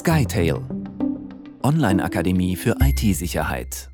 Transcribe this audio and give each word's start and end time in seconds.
SkyTail. 0.00 0.64
Online-Akademie 1.62 2.56
für 2.56 2.74
IT-Sicherheit 2.80 3.89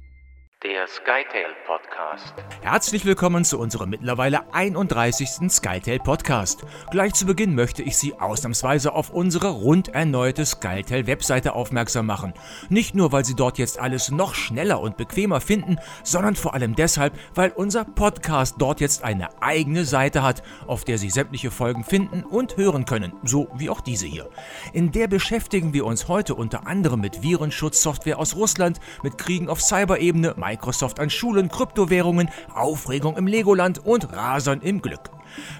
Skytail 0.88 1.52
Podcast. 1.66 2.32
Herzlich 2.62 3.04
willkommen 3.04 3.44
zu 3.44 3.58
unserem 3.58 3.90
mittlerweile 3.90 4.52
31. 4.54 5.50
Skytail 5.50 5.98
Podcast. 5.98 6.62
Gleich 6.92 7.12
zu 7.14 7.26
Beginn 7.26 7.56
möchte 7.56 7.82
ich 7.82 7.96
Sie 7.96 8.14
ausnahmsweise 8.14 8.92
auf 8.92 9.10
unsere 9.10 9.48
rund 9.48 9.88
erneute 9.88 10.46
Skytail 10.46 11.08
Webseite 11.08 11.54
aufmerksam 11.54 12.06
machen. 12.06 12.34
Nicht 12.68 12.94
nur, 12.94 13.10
weil 13.10 13.24
Sie 13.24 13.34
dort 13.34 13.58
jetzt 13.58 13.80
alles 13.80 14.12
noch 14.12 14.36
schneller 14.36 14.80
und 14.80 14.96
bequemer 14.96 15.40
finden, 15.40 15.78
sondern 16.04 16.36
vor 16.36 16.54
allem 16.54 16.76
deshalb, 16.76 17.18
weil 17.34 17.50
unser 17.50 17.84
Podcast 17.84 18.54
dort 18.58 18.80
jetzt 18.80 19.02
eine 19.02 19.42
eigene 19.42 19.84
Seite 19.84 20.22
hat, 20.22 20.44
auf 20.68 20.84
der 20.84 20.98
Sie 20.98 21.10
sämtliche 21.10 21.50
Folgen 21.50 21.82
finden 21.82 22.22
und 22.22 22.56
hören 22.56 22.84
können, 22.84 23.12
so 23.24 23.48
wie 23.56 23.70
auch 23.70 23.80
diese 23.80 24.06
hier. 24.06 24.30
In 24.72 24.92
der 24.92 25.08
beschäftigen 25.08 25.74
wir 25.74 25.84
uns 25.84 26.06
heute 26.06 26.36
unter 26.36 26.68
anderem 26.68 27.00
mit 27.00 27.24
Virenschutzsoftware 27.24 28.20
aus 28.20 28.36
Russland, 28.36 28.78
mit 29.02 29.18
Kriegen 29.18 29.48
auf 29.48 29.60
Cyberebene, 29.60 30.34
Microsoft 30.36 30.75
an 30.82 31.10
Schulen, 31.10 31.48
Kryptowährungen, 31.48 32.30
Aufregung 32.54 33.16
im 33.16 33.26
Legoland 33.26 33.78
und 33.84 34.12
Rasern 34.12 34.60
im 34.60 34.80
Glück. 34.80 35.10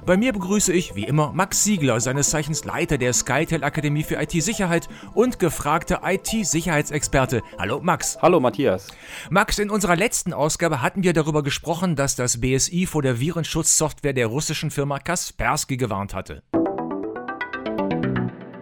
Bei 0.05 0.17
mir 0.17 0.33
begrüße 0.33 0.73
ich, 0.73 0.95
wie 0.95 1.05
immer, 1.05 1.33
Max 1.33 1.65
Siegler, 1.65 2.01
seines 2.01 2.31
Zeichens 2.31 2.65
Leiter 2.65 2.99
der 2.99 3.13
Skytel 3.13 3.65
Akademie 3.65 4.03
für 4.03 4.17
IT-Sicherheit 4.17 4.89
und 5.15 5.39
gefragter 5.39 6.01
IT-Sicherheitsexperte. 6.05 7.43
Hallo 7.59 7.81
Max. 7.83 8.19
Hallo 8.23 8.41
Matthias. 8.41 8.89
Max, 9.31 9.59
in 9.59 9.71
unserer 9.71 9.97
letzten 9.97 10.33
Ausgabe 10.33 10.83
hatten 10.83 11.03
wir 11.03 11.13
darüber 11.13 11.43
gesprochen, 11.43 11.97
dass 11.97 12.17
das 12.17 12.41
BSI 12.41 12.87
vor 12.87 13.03
der 13.03 13.21
Virenschutzsoftware 13.21 14.13
der 14.13 14.29
russischen 14.29 14.71
Firma 14.71 14.99
Kaspersky 14.99 15.77
gewarnt 15.77 16.15
hatte. 16.15 16.43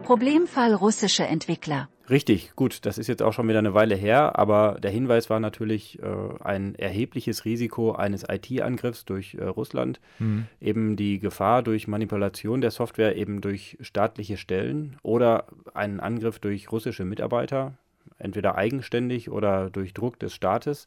Problemfall 0.03 0.75
russische 0.75 1.25
Entwickler. 1.25 1.89
Richtig, 2.11 2.55
gut, 2.55 2.85
das 2.85 2.99
ist 2.99 3.07
jetzt 3.07 3.23
auch 3.23 3.33
schon 3.33 3.49
wieder 3.49 3.61
eine 3.61 3.73
Weile 3.73 3.95
her, 3.95 4.39
aber 4.39 4.79
der 4.83 4.91
Hinweis 4.91 5.31
war 5.31 5.41
natürlich 5.41 5.99
äh, 6.03 6.07
ein 6.43 6.75
erhebliches 6.75 7.47
Risiko 7.47 7.93
eines 7.93 8.25
IT-Angriffs 8.29 9.07
durch 9.07 9.35
äh, 9.35 9.45
Russland, 9.45 10.01
mhm. 10.19 10.47
eben 10.61 10.97
die 10.97 11.19
Gefahr 11.19 11.63
durch 11.63 11.89
Manipulation 11.89 12.61
der 12.61 12.71
Software 12.71 13.17
eben 13.17 13.41
durch 13.41 13.79
staatliche 13.81 14.37
Stellen 14.37 14.99
oder 15.03 15.47
einen 15.73 16.01
Angriff 16.01 16.39
durch 16.41 16.71
russische 16.71 17.07
Mitarbeiter, 17.07 17.73
entweder 18.19 18.57
eigenständig 18.57 19.31
oder 19.31 19.71
durch 19.71 19.95
Druck 19.95 20.19
des 20.19 20.35
Staates. 20.35 20.87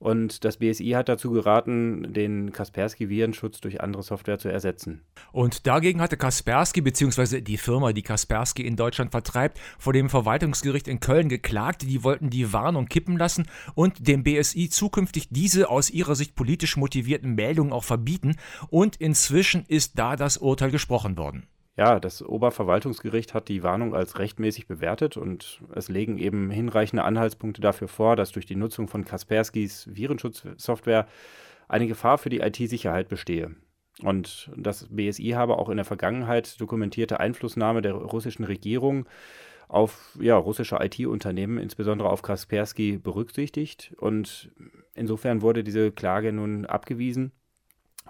Und 0.00 0.46
das 0.46 0.56
BSI 0.56 0.92
hat 0.92 1.10
dazu 1.10 1.30
geraten, 1.30 2.14
den 2.14 2.52
Kaspersky-Virenschutz 2.52 3.60
durch 3.60 3.82
andere 3.82 4.02
Software 4.02 4.38
zu 4.38 4.48
ersetzen. 4.48 5.02
Und 5.30 5.66
dagegen 5.66 6.00
hatte 6.00 6.16
Kaspersky 6.16 6.80
bzw. 6.80 7.42
die 7.42 7.58
Firma, 7.58 7.92
die 7.92 8.00
Kaspersky 8.00 8.66
in 8.66 8.76
Deutschland 8.76 9.10
vertreibt, 9.10 9.60
vor 9.78 9.92
dem 9.92 10.08
Verwaltungsgericht 10.08 10.88
in 10.88 11.00
Köln 11.00 11.28
geklagt. 11.28 11.82
Die 11.82 12.02
wollten 12.02 12.30
die 12.30 12.50
Warnung 12.54 12.86
kippen 12.86 13.18
lassen 13.18 13.46
und 13.74 14.08
dem 14.08 14.24
BSI 14.24 14.70
zukünftig 14.70 15.28
diese 15.28 15.68
aus 15.68 15.90
ihrer 15.90 16.14
Sicht 16.14 16.34
politisch 16.34 16.78
motivierten 16.78 17.34
Meldungen 17.34 17.74
auch 17.74 17.84
verbieten. 17.84 18.36
Und 18.70 18.96
inzwischen 18.96 19.66
ist 19.68 19.98
da 19.98 20.16
das 20.16 20.38
Urteil 20.38 20.70
gesprochen 20.70 21.18
worden. 21.18 21.46
Ja, 21.80 21.98
das 21.98 22.22
Oberverwaltungsgericht 22.22 23.32
hat 23.32 23.48
die 23.48 23.62
Warnung 23.62 23.94
als 23.94 24.18
rechtmäßig 24.18 24.66
bewertet 24.66 25.16
und 25.16 25.62
es 25.74 25.88
legen 25.88 26.18
eben 26.18 26.50
hinreichende 26.50 27.04
Anhaltspunkte 27.04 27.62
dafür 27.62 27.88
vor, 27.88 28.16
dass 28.16 28.32
durch 28.32 28.44
die 28.44 28.54
Nutzung 28.54 28.86
von 28.86 29.06
Kasperskys 29.06 29.88
Virenschutzsoftware 29.90 31.06
eine 31.68 31.86
Gefahr 31.86 32.18
für 32.18 32.28
die 32.28 32.40
IT-Sicherheit 32.40 33.08
bestehe. 33.08 33.56
Und 34.02 34.50
das 34.58 34.88
BSI 34.90 35.30
habe 35.30 35.56
auch 35.56 35.70
in 35.70 35.76
der 35.76 35.86
Vergangenheit 35.86 36.60
dokumentierte 36.60 37.18
Einflussnahme 37.18 37.80
der 37.80 37.94
russischen 37.94 38.44
Regierung 38.44 39.08
auf 39.66 40.18
ja, 40.20 40.36
russische 40.36 40.76
IT-Unternehmen, 40.82 41.56
insbesondere 41.56 42.10
auf 42.10 42.20
Kaspersky, 42.20 42.98
berücksichtigt. 42.98 43.94
Und 43.96 44.52
insofern 44.92 45.40
wurde 45.40 45.64
diese 45.64 45.92
Klage 45.92 46.30
nun 46.30 46.66
abgewiesen. 46.66 47.32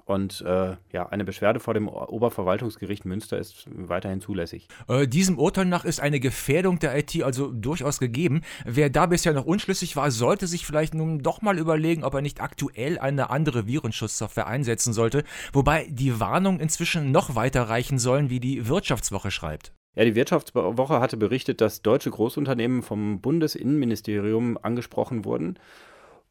Und 0.04 0.40
äh, 0.42 0.76
ja, 0.92 1.08
eine 1.08 1.24
Beschwerde 1.24 1.60
vor 1.60 1.74
dem 1.74 1.88
Oberverwaltungsgericht 1.88 3.04
Münster 3.04 3.38
ist 3.38 3.66
weiterhin 3.72 4.20
zulässig. 4.20 4.68
Äh, 4.88 5.06
diesem 5.06 5.38
Urteil 5.38 5.66
nach 5.66 5.84
ist 5.84 6.00
eine 6.00 6.20
Gefährdung 6.20 6.78
der 6.78 6.96
IT 6.96 7.22
also 7.22 7.50
durchaus 7.52 7.98
gegeben. 7.98 8.42
Wer 8.64 8.90
da 8.90 9.06
bisher 9.06 9.32
noch 9.32 9.46
unschlüssig 9.46 9.96
war, 9.96 10.10
sollte 10.10 10.46
sich 10.46 10.66
vielleicht 10.66 10.94
nun 10.94 11.20
doch 11.20 11.42
mal 11.42 11.58
überlegen, 11.58 12.04
ob 12.04 12.14
er 12.14 12.22
nicht 12.22 12.40
aktuell 12.40 12.98
eine 12.98 13.30
andere 13.30 13.66
Virenschutzsoftware 13.66 14.46
einsetzen 14.46 14.92
sollte. 14.92 15.24
Wobei 15.52 15.86
die 15.90 16.20
Warnungen 16.20 16.60
inzwischen 16.60 17.10
noch 17.12 17.34
weiter 17.34 17.62
reichen 17.62 17.98
sollen, 17.98 18.30
wie 18.30 18.40
die 18.40 18.68
Wirtschaftswoche 18.68 19.30
schreibt. 19.30 19.72
Ja, 19.96 20.04
die 20.04 20.14
Wirtschaftswoche 20.14 21.00
hatte 21.00 21.16
berichtet, 21.16 21.60
dass 21.60 21.82
deutsche 21.82 22.10
Großunternehmen 22.10 22.82
vom 22.82 23.20
Bundesinnenministerium 23.20 24.56
angesprochen 24.62 25.24
wurden 25.24 25.58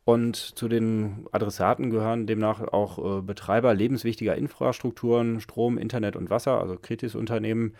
und 0.09 0.35
zu 0.35 0.67
den 0.67 1.27
Adressaten 1.31 1.91
gehören 1.91 2.25
demnach 2.25 2.61
auch 2.61 3.19
äh, 3.19 3.21
Betreiber 3.21 3.75
lebenswichtiger 3.75 4.35
Infrastrukturen, 4.35 5.39
Strom, 5.39 5.77
Internet 5.77 6.15
und 6.15 6.31
Wasser, 6.31 6.59
also 6.59 6.77
Kritisunternehmen. 6.77 7.75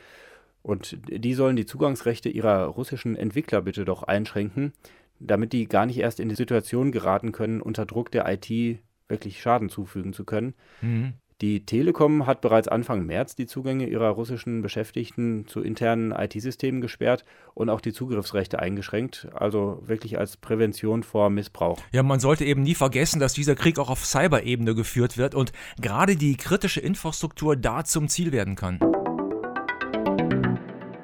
Und 0.61 0.99
die 1.07 1.33
sollen 1.33 1.55
die 1.55 1.65
Zugangsrechte 1.65 2.29
ihrer 2.29 2.65
russischen 2.65 3.15
Entwickler 3.15 3.63
bitte 3.63 3.83
doch 3.83 4.03
einschränken, 4.03 4.73
damit 5.19 5.53
die 5.53 5.67
gar 5.67 5.87
nicht 5.87 5.97
erst 5.97 6.19
in 6.19 6.29
die 6.29 6.35
Situation 6.35 6.91
geraten 6.91 7.31
können, 7.31 7.61
unter 7.61 7.87
Druck 7.87 8.11
der 8.11 8.31
IT 8.31 8.79
wirklich 9.07 9.41
Schaden 9.41 9.69
zufügen 9.69 10.13
zu 10.13 10.23
können. 10.23 10.53
Mhm. 10.83 11.13
Die 11.41 11.65
Telekom 11.65 12.27
hat 12.27 12.41
bereits 12.41 12.67
Anfang 12.67 13.05
März 13.05 13.33
die 13.33 13.47
Zugänge 13.47 13.87
ihrer 13.87 14.09
russischen 14.09 14.61
Beschäftigten 14.61 15.47
zu 15.47 15.61
internen 15.61 16.11
IT-Systemen 16.11 16.81
gesperrt 16.81 17.23
und 17.53 17.69
auch 17.69 17.79
die 17.79 17.93
Zugriffsrechte 17.93 18.59
eingeschränkt, 18.59 19.29
also 19.33 19.81
wirklich 19.85 20.19
als 20.19 20.35
Prävention 20.35 21.01
vor 21.01 21.29
Missbrauch. 21.29 21.79
Ja, 21.93 22.03
man 22.03 22.19
sollte 22.19 22.43
eben 22.43 22.63
nie 22.63 22.75
vergessen, 22.75 23.21
dass 23.21 23.31
dieser 23.31 23.55
Krieg 23.55 23.79
auch 23.79 23.89
auf 23.89 24.05
Cyber-Ebene 24.05 24.75
geführt 24.75 25.17
wird 25.17 25.33
und 25.33 25.53
gerade 25.79 26.17
die 26.17 26.35
kritische 26.35 26.81
Infrastruktur 26.81 27.55
da 27.55 27.85
zum 27.85 28.09
Ziel 28.09 28.33
werden 28.33 28.57
kann. 28.57 28.79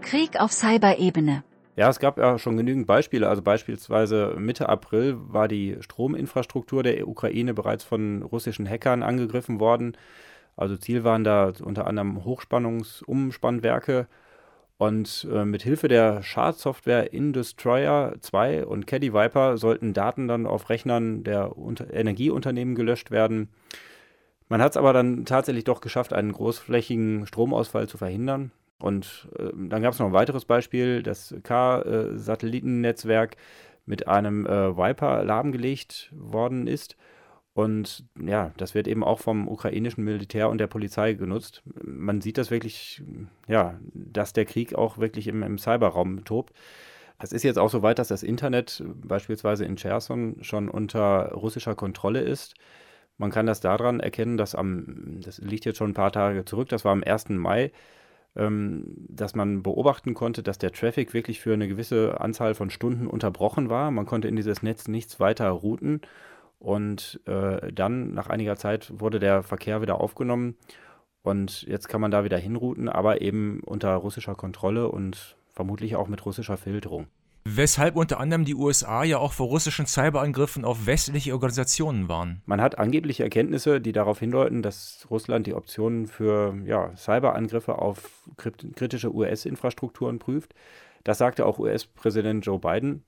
Krieg 0.02 0.38
auf 0.38 0.52
Cyber-Ebene. 0.52 1.46
Ja, 1.76 1.90
es 1.90 2.00
gab 2.00 2.18
ja 2.18 2.40
schon 2.40 2.56
genügend 2.56 2.88
Beispiele. 2.88 3.28
Also 3.28 3.42
beispielsweise 3.42 4.36
Mitte 4.40 4.70
April 4.70 5.18
war 5.20 5.48
die 5.50 5.78
Strominfrastruktur 5.82 6.84
der 6.84 7.08
Ukraine 7.08 7.54
bereits 7.54 7.84
von 7.84 8.24
russischen 8.24 8.68
Hackern 8.68 9.04
angegriffen 9.04 9.60
worden. 9.60 9.98
Also 10.56 10.78
Ziel 10.78 11.04
waren 11.04 11.26
da 11.26 11.52
unter 11.62 11.86
anderem 11.88 12.24
Hochspannungsumspannwerke. 12.24 14.08
Und 14.78 15.28
äh, 15.32 15.46
mit 15.46 15.64
Hilfe 15.64 15.88
der 15.88 16.22
Schadsoftware 16.24 17.14
Industroyer 17.14 18.16
2 18.20 18.66
und 18.66 18.88
Caddy 18.88 19.14
Viper 19.14 19.58
sollten 19.58 19.94
Daten 19.94 20.28
dann 20.28 20.46
auf 20.46 20.70
Rechnern 20.70 21.24
der 21.24 21.58
Unter 21.58 21.94
Energieunternehmen 21.94 22.76
gelöscht 22.76 23.12
werden. 23.12 23.50
Man 24.50 24.62
hat 24.62 24.72
es 24.72 24.78
aber 24.78 24.94
dann 24.94 25.26
tatsächlich 25.26 25.64
doch 25.64 25.82
geschafft, 25.82 26.14
einen 26.14 26.34
großflächigen 26.34 27.26
Stromausfall 27.26 27.88
zu 27.88 27.98
verhindern. 27.98 28.52
Und 28.86 29.28
äh, 29.40 29.50
dann 29.56 29.82
gab 29.82 29.94
es 29.94 30.00
noch 30.00 30.06
ein 30.06 30.14
weiteres 30.14 30.46
Beispiel, 30.46 31.02
das 31.02 31.34
K-Satellitennetzwerk 31.42 33.36
mit 33.88 34.08
einem 34.08 34.46
äh, 34.46 34.78
Viper 34.78 35.24
lahmgelegt 35.24 36.14
worden 36.16 36.68
ist. 36.68 36.96
Und 37.56 38.06
ja, 38.24 38.52
das 38.58 38.76
wird 38.76 38.88
eben 38.88 39.04
auch 39.04 39.18
vom 39.18 39.48
ukrainischen 39.48 40.04
Militär 40.04 40.50
und 40.50 40.60
der 40.60 40.68
Polizei 40.68 41.14
genutzt. 41.14 41.64
Man 41.84 42.22
sieht 42.22 42.38
das 42.38 42.52
wirklich, 42.52 43.02
ja, 43.48 43.80
dass 43.96 44.34
der 44.34 44.46
Krieg 44.46 44.76
auch 44.76 45.00
wirklich 45.00 45.30
im, 45.30 45.42
im 45.42 45.58
Cyberraum 45.58 46.24
tobt. 46.24 46.54
Es 47.18 47.32
ist 47.32 47.42
jetzt 47.42 47.58
auch 47.58 47.72
so 47.72 47.82
weit, 47.82 47.98
dass 47.98 48.10
das 48.10 48.22
Internet 48.22 48.84
beispielsweise 48.86 49.66
in 49.66 49.78
Cherson 49.78 50.36
schon 50.42 50.70
unter 50.70 51.32
russischer 51.32 51.74
Kontrolle 51.74 52.22
ist. 52.22 52.54
Man 53.18 53.32
kann 53.32 53.48
das 53.48 53.62
daran 53.62 54.00
erkennen, 54.00 54.38
dass 54.38 54.54
am, 54.54 55.22
das 55.24 55.40
liegt 55.40 55.66
jetzt 55.66 55.78
schon 55.78 55.90
ein 55.90 55.96
paar 55.96 56.12
Tage 56.12 56.46
zurück, 56.46 56.70
das 56.70 56.86
war 56.86 56.92
am 56.92 57.02
1. 57.04 57.30
Mai, 57.30 57.72
dass 58.36 59.34
man 59.34 59.64
beobachten 59.64 60.14
konnte, 60.14 60.44
dass 60.44 60.58
der 60.58 60.74
Traffic 60.74 61.14
wirklich 61.14 61.40
für 61.40 61.54
eine 61.54 61.70
gewisse 61.70 62.20
Anzahl 62.20 62.54
von 62.54 62.70
Stunden 62.70 63.08
unterbrochen 63.08 63.70
war. 63.70 63.92
Man 63.92 64.06
konnte 64.06 64.28
in 64.28 64.36
dieses 64.36 64.62
Netz 64.62 64.90
nichts 64.90 65.20
weiter 65.22 65.50
routen 65.50 66.02
und 66.60 67.22
äh, 67.26 67.72
dann 67.72 68.14
nach 68.14 68.28
einiger 68.28 68.58
Zeit 68.58 68.92
wurde 69.00 69.20
der 69.20 69.42
Verkehr 69.44 69.82
wieder 69.82 70.02
aufgenommen 70.02 70.56
und 71.26 71.64
jetzt 71.64 71.88
kann 71.88 72.02
man 72.02 72.12
da 72.12 72.24
wieder 72.24 72.38
hinrouten, 72.38 72.88
aber 72.88 73.22
eben 73.22 73.62
unter 73.66 73.96
russischer 73.96 74.36
Kontrolle 74.36 74.90
und 74.90 75.38
vermutlich 75.54 75.96
auch 75.96 76.08
mit 76.08 76.24
russischer 76.26 76.58
Filterung. 76.58 77.08
Weshalb 77.48 77.96
unter 77.96 78.20
anderem 78.20 78.44
die 78.44 78.56
USA 78.56 79.04
ja 79.04 79.20
auch 79.20 79.32
vor 79.32 79.46
russischen 79.48 79.86
Cyberangriffen 79.86 80.66
auf 80.66 80.88
westliche 80.88 81.32
Organisationen 81.32 82.10
waren. 82.10 82.42
Man 82.48 82.60
hat 82.60 82.80
angebliche 82.80 83.24
Erkenntnisse, 83.24 83.80
die 83.80 83.92
darauf 83.92 84.20
hindeuten, 84.20 84.64
dass 84.64 85.06
Russland 85.12 85.46
die 85.46 85.54
Optionen 85.54 86.08
für 86.08 86.58
ja, 86.66 86.98
Cyberangriffe 86.98 87.78
auf 87.78 88.28
kritische 88.36 89.14
US-Infrastrukturen 89.14 90.18
prüft. 90.18 90.56
Das 91.04 91.20
sagte 91.20 91.46
auch 91.46 91.60
US-Präsident 91.60 92.44
Joe 92.44 92.58
Biden. 92.58 93.04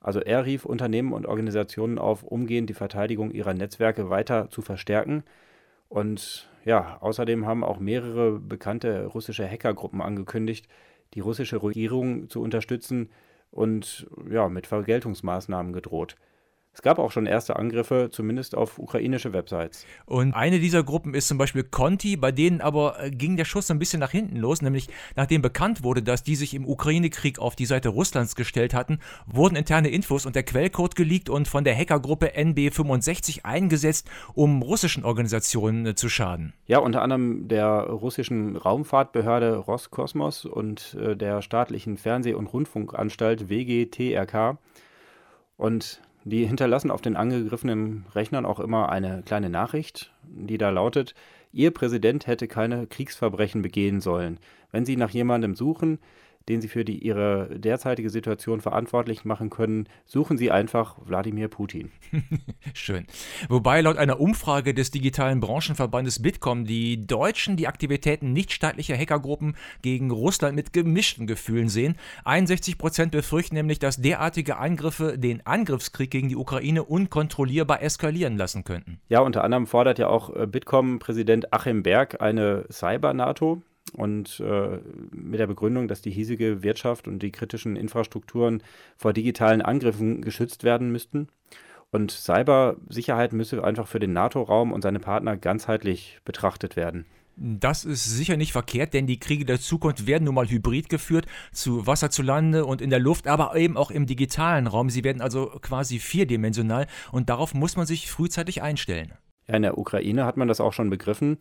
Also 0.00 0.20
er 0.20 0.44
rief 0.44 0.66
Unternehmen 0.66 1.14
und 1.14 1.24
Organisationen 1.26 1.98
auf, 1.98 2.22
umgehend 2.22 2.68
die 2.68 2.74
Verteidigung 2.74 3.30
ihrer 3.30 3.54
Netzwerke 3.54 4.10
weiter 4.10 4.50
zu 4.50 4.60
verstärken. 4.60 5.24
Und 5.88 6.50
ja, 6.66 6.98
außerdem 7.00 7.46
haben 7.46 7.64
auch 7.64 7.78
mehrere 7.78 8.38
bekannte 8.38 9.06
russische 9.06 9.48
Hackergruppen 9.48 10.02
angekündigt, 10.02 10.68
die 11.14 11.20
russische 11.20 11.62
Regierung 11.62 12.28
zu 12.28 12.42
unterstützen 12.42 13.08
und 13.50 14.06
ja, 14.30 14.48
mit 14.48 14.66
Vergeltungsmaßnahmen 14.66 15.72
gedroht. 15.72 16.16
Es 16.78 16.82
gab 16.82 17.00
auch 17.00 17.10
schon 17.10 17.26
erste 17.26 17.56
Angriffe, 17.56 18.08
zumindest 18.12 18.54
auf 18.54 18.78
ukrainische 18.78 19.32
Websites. 19.32 19.84
Und 20.06 20.32
eine 20.32 20.60
dieser 20.60 20.84
Gruppen 20.84 21.12
ist 21.12 21.26
zum 21.26 21.36
Beispiel 21.36 21.64
Conti, 21.64 22.16
bei 22.16 22.30
denen 22.30 22.60
aber 22.60 23.02
äh, 23.02 23.10
ging 23.10 23.36
der 23.36 23.46
Schuss 23.46 23.68
ein 23.72 23.80
bisschen 23.80 23.98
nach 23.98 24.12
hinten 24.12 24.36
los, 24.36 24.62
nämlich 24.62 24.86
nachdem 25.16 25.42
bekannt 25.42 25.82
wurde, 25.82 26.04
dass 26.04 26.22
die 26.22 26.36
sich 26.36 26.54
im 26.54 26.64
Ukraine-Krieg 26.64 27.40
auf 27.40 27.56
die 27.56 27.66
Seite 27.66 27.88
Russlands 27.88 28.36
gestellt 28.36 28.74
hatten, 28.74 29.00
wurden 29.26 29.56
interne 29.56 29.88
Infos 29.88 30.24
und 30.24 30.36
der 30.36 30.44
Quellcode 30.44 30.94
geleakt 30.94 31.28
und 31.28 31.48
von 31.48 31.64
der 31.64 31.76
Hackergruppe 31.76 32.28
NB65 32.36 33.40
eingesetzt, 33.42 34.08
um 34.34 34.62
russischen 34.62 35.04
Organisationen 35.04 35.84
äh, 35.84 35.94
zu 35.96 36.08
schaden. 36.08 36.52
Ja, 36.66 36.78
unter 36.78 37.02
anderem 37.02 37.48
der 37.48 37.88
russischen 37.90 38.54
Raumfahrtbehörde 38.54 39.56
Roskosmos 39.56 40.44
und 40.44 40.94
äh, 40.94 41.16
der 41.16 41.42
staatlichen 41.42 41.96
Fernseh- 41.96 42.34
und 42.34 42.46
Rundfunkanstalt 42.46 43.48
WGTRK. 43.50 44.58
Und 45.56 46.00
die 46.28 46.46
hinterlassen 46.46 46.90
auf 46.90 47.00
den 47.00 47.16
angegriffenen 47.16 48.04
Rechnern 48.14 48.46
auch 48.46 48.60
immer 48.60 48.90
eine 48.90 49.22
kleine 49.24 49.50
Nachricht, 49.50 50.12
die 50.22 50.58
da 50.58 50.70
lautet, 50.70 51.14
Ihr 51.52 51.70
Präsident 51.70 52.26
hätte 52.26 52.46
keine 52.46 52.86
Kriegsverbrechen 52.86 53.62
begehen 53.62 54.00
sollen. 54.00 54.38
Wenn 54.70 54.84
Sie 54.84 54.96
nach 54.96 55.10
jemandem 55.10 55.54
suchen, 55.54 55.98
den 56.48 56.60
Sie 56.60 56.68
für 56.68 56.84
die, 56.84 56.98
Ihre 56.98 57.58
derzeitige 57.58 58.10
Situation 58.10 58.60
verantwortlich 58.60 59.24
machen 59.24 59.50
können, 59.50 59.88
suchen 60.06 60.38
Sie 60.38 60.50
einfach 60.50 60.96
Wladimir 61.04 61.48
Putin. 61.48 61.90
Schön. 62.74 63.06
Wobei 63.48 63.80
laut 63.80 63.98
einer 63.98 64.20
Umfrage 64.20 64.74
des 64.74 64.90
digitalen 64.90 65.40
Branchenverbandes 65.40 66.22
Bitkom 66.22 66.64
die 66.64 67.06
Deutschen 67.06 67.56
die 67.56 67.68
Aktivitäten 67.68 68.32
nichtstaatlicher 68.32 68.96
Hackergruppen 68.96 69.56
gegen 69.82 70.10
Russland 70.10 70.56
mit 70.56 70.72
gemischten 70.72 71.26
Gefühlen 71.26 71.68
sehen. 71.68 71.96
61 72.24 72.78
Prozent 72.78 73.12
befürchten 73.12 73.54
nämlich, 73.54 73.78
dass 73.78 74.00
derartige 74.00 74.56
Angriffe 74.56 75.18
den 75.18 75.46
Angriffskrieg 75.46 76.10
gegen 76.10 76.28
die 76.28 76.36
Ukraine 76.36 76.84
unkontrollierbar 76.84 77.82
eskalieren 77.82 78.36
lassen 78.36 78.64
könnten. 78.64 79.00
Ja, 79.08 79.20
unter 79.20 79.44
anderem 79.44 79.66
fordert 79.66 79.98
ja 79.98 80.08
auch 80.08 80.34
äh, 80.34 80.46
Bitkom-Präsident 80.46 81.52
Achim 81.52 81.82
Berg 81.82 82.20
eine 82.20 82.64
Cyber-NATO 82.70 83.62
und 83.90 84.40
äh, 84.40 84.78
mit 85.10 85.40
der 85.40 85.46
Begründung, 85.46 85.88
dass 85.88 86.02
die 86.02 86.10
hiesige 86.10 86.62
Wirtschaft 86.62 87.08
und 87.08 87.22
die 87.22 87.32
kritischen 87.32 87.76
Infrastrukturen 87.76 88.62
vor 88.96 89.12
digitalen 89.12 89.62
Angriffen 89.62 90.22
geschützt 90.22 90.64
werden 90.64 90.90
müssten. 90.90 91.28
Und 91.90 92.10
Cybersicherheit 92.10 93.32
müsse 93.32 93.64
einfach 93.64 93.88
für 93.88 93.98
den 93.98 94.12
NATO-Raum 94.12 94.72
und 94.72 94.82
seine 94.82 95.00
Partner 95.00 95.36
ganzheitlich 95.36 96.20
betrachtet 96.24 96.76
werden. 96.76 97.06
Das 97.40 97.84
ist 97.84 98.04
sicher 98.04 98.36
nicht 98.36 98.50
verkehrt, 98.50 98.94
denn 98.94 99.06
die 99.06 99.20
Kriege 99.20 99.44
der 99.44 99.60
Zukunft 99.60 100.08
werden 100.08 100.24
nun 100.24 100.34
mal 100.34 100.48
hybrid 100.48 100.88
geführt, 100.88 101.26
zu 101.52 101.86
Wasser, 101.86 102.10
zu 102.10 102.22
Lande 102.22 102.66
und 102.66 102.82
in 102.82 102.90
der 102.90 102.98
Luft, 102.98 103.28
aber 103.28 103.54
eben 103.54 103.76
auch 103.76 103.92
im 103.92 104.06
digitalen 104.06 104.66
Raum. 104.66 104.90
Sie 104.90 105.04
werden 105.04 105.22
also 105.22 105.46
quasi 105.62 106.00
vierdimensional 106.00 106.88
und 107.12 107.30
darauf 107.30 107.54
muss 107.54 107.76
man 107.76 107.86
sich 107.86 108.10
frühzeitig 108.10 108.60
einstellen. 108.60 109.12
Ja, 109.46 109.54
in 109.54 109.62
der 109.62 109.78
Ukraine 109.78 110.24
hat 110.24 110.36
man 110.36 110.48
das 110.48 110.60
auch 110.60 110.72
schon 110.72 110.90
begriffen. 110.90 111.38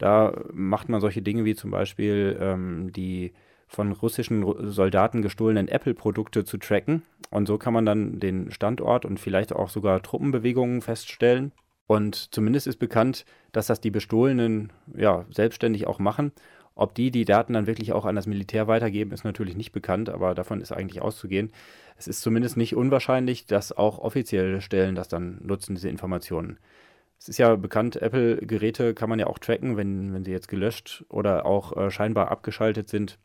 Da 0.00 0.32
macht 0.50 0.88
man 0.88 1.02
solche 1.02 1.20
Dinge 1.20 1.44
wie 1.44 1.54
zum 1.54 1.70
Beispiel 1.70 2.38
ähm, 2.40 2.90
die 2.90 3.34
von 3.68 3.92
russischen 3.92 4.70
Soldaten 4.70 5.20
gestohlenen 5.20 5.68
Apple-Produkte 5.68 6.44
zu 6.44 6.56
tracken. 6.56 7.02
Und 7.30 7.46
so 7.46 7.58
kann 7.58 7.74
man 7.74 7.84
dann 7.84 8.18
den 8.18 8.50
Standort 8.50 9.04
und 9.04 9.20
vielleicht 9.20 9.52
auch 9.52 9.68
sogar 9.68 10.02
Truppenbewegungen 10.02 10.80
feststellen. 10.80 11.52
Und 11.86 12.32
zumindest 12.34 12.66
ist 12.66 12.78
bekannt, 12.78 13.26
dass 13.52 13.66
das 13.66 13.82
die 13.82 13.90
Bestohlenen 13.90 14.72
ja, 14.96 15.26
selbstständig 15.30 15.86
auch 15.86 15.98
machen. 15.98 16.32
Ob 16.74 16.94
die 16.94 17.10
die 17.10 17.26
Daten 17.26 17.52
dann 17.52 17.66
wirklich 17.66 17.92
auch 17.92 18.06
an 18.06 18.16
das 18.16 18.26
Militär 18.26 18.68
weitergeben, 18.68 19.12
ist 19.12 19.24
natürlich 19.24 19.54
nicht 19.54 19.72
bekannt, 19.72 20.08
aber 20.08 20.34
davon 20.34 20.62
ist 20.62 20.72
eigentlich 20.72 21.02
auszugehen. 21.02 21.52
Es 21.98 22.08
ist 22.08 22.22
zumindest 22.22 22.56
nicht 22.56 22.74
unwahrscheinlich, 22.74 23.44
dass 23.44 23.76
auch 23.76 23.98
offizielle 23.98 24.62
Stellen 24.62 24.94
das 24.94 25.08
dann 25.08 25.40
nutzen, 25.42 25.74
diese 25.74 25.90
Informationen. 25.90 26.58
Es 27.20 27.28
ist 27.28 27.38
ja 27.38 27.54
bekannt, 27.54 27.96
Apple-Geräte 27.96 28.94
kann 28.94 29.10
man 29.10 29.18
ja 29.18 29.26
auch 29.26 29.38
tracken, 29.38 29.76
wenn, 29.76 30.14
wenn 30.14 30.24
sie 30.24 30.30
jetzt 30.30 30.48
gelöscht 30.48 31.04
oder 31.10 31.44
auch 31.44 31.76
äh, 31.76 31.90
scheinbar 31.90 32.30
abgeschaltet 32.30 32.88
sind, 32.88 33.18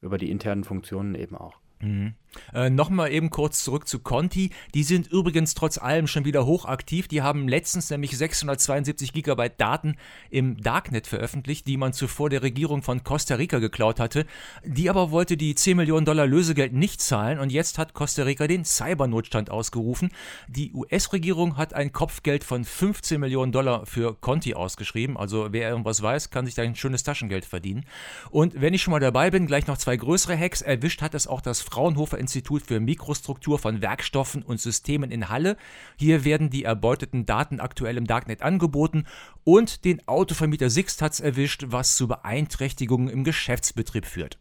über 0.00 0.16
die 0.16 0.30
internen 0.30 0.62
Funktionen 0.62 1.16
eben 1.16 1.36
auch. 1.36 1.58
Mhm. 1.80 2.14
Äh, 2.52 2.70
Nochmal 2.70 3.12
eben 3.12 3.30
kurz 3.30 3.62
zurück 3.64 3.86
zu 3.86 3.98
Conti. 3.98 4.50
Die 4.74 4.82
sind 4.82 5.06
übrigens 5.08 5.54
trotz 5.54 5.78
allem 5.78 6.06
schon 6.06 6.24
wieder 6.24 6.46
hochaktiv. 6.46 7.08
Die 7.08 7.22
haben 7.22 7.48
letztens 7.48 7.90
nämlich 7.90 8.16
672 8.16 9.12
Gigabyte 9.12 9.60
Daten 9.60 9.96
im 10.30 10.56
Darknet 10.60 11.06
veröffentlicht, 11.06 11.66
die 11.66 11.76
man 11.76 11.92
zuvor 11.92 12.30
der 12.30 12.42
Regierung 12.42 12.82
von 12.82 13.04
Costa 13.04 13.34
Rica 13.34 13.58
geklaut 13.58 14.00
hatte. 14.00 14.26
Die 14.64 14.88
aber 14.88 15.10
wollte 15.10 15.36
die 15.36 15.54
10 15.54 15.76
Millionen 15.76 16.06
Dollar 16.06 16.26
Lösegeld 16.26 16.72
nicht 16.72 17.00
zahlen 17.00 17.38
und 17.38 17.50
jetzt 17.50 17.78
hat 17.78 17.94
Costa 17.94 18.22
Rica 18.22 18.46
den 18.46 18.64
Cybernotstand 18.64 19.50
ausgerufen. 19.50 20.10
Die 20.48 20.72
US-Regierung 20.72 21.56
hat 21.56 21.74
ein 21.74 21.92
Kopfgeld 21.92 22.44
von 22.44 22.64
15 22.64 23.20
Millionen 23.20 23.52
Dollar 23.52 23.86
für 23.86 24.14
Conti 24.14 24.54
ausgeschrieben. 24.54 25.16
Also 25.16 25.48
wer 25.50 25.68
irgendwas 25.68 26.02
weiß, 26.02 26.30
kann 26.30 26.46
sich 26.46 26.54
da 26.54 26.62
ein 26.62 26.74
schönes 26.74 27.02
Taschengeld 27.02 27.44
verdienen. 27.44 27.84
Und 28.30 28.60
wenn 28.60 28.74
ich 28.74 28.82
schon 28.82 28.92
mal 28.92 29.00
dabei 29.00 29.30
bin, 29.30 29.46
gleich 29.46 29.66
noch 29.66 29.78
zwei 29.78 29.96
größere 29.96 30.38
Hacks. 30.38 30.62
Erwischt 30.62 31.02
hat 31.02 31.14
es 31.14 31.26
auch 31.26 31.40
das 31.40 31.60
Fraunhofer 31.60 32.18
Institut 32.22 32.62
für 32.62 32.80
Mikrostruktur 32.80 33.58
von 33.58 33.82
Werkstoffen 33.82 34.42
und 34.42 34.60
Systemen 34.60 35.10
in 35.10 35.28
Halle. 35.28 35.56
Hier 35.96 36.24
werden 36.24 36.48
die 36.48 36.64
erbeuteten 36.64 37.26
Daten 37.26 37.60
aktuell 37.60 37.98
im 37.98 38.06
Darknet 38.06 38.42
angeboten 38.42 39.04
und 39.44 39.84
den 39.84 40.06
Autovermieter 40.08 40.70
Sixt 40.70 41.02
hat's 41.02 41.20
erwischt, 41.20 41.64
was 41.66 41.96
zu 41.96 42.08
Beeinträchtigungen 42.08 43.08
im 43.08 43.24
Geschäftsbetrieb 43.24 44.06
führt. 44.06 44.38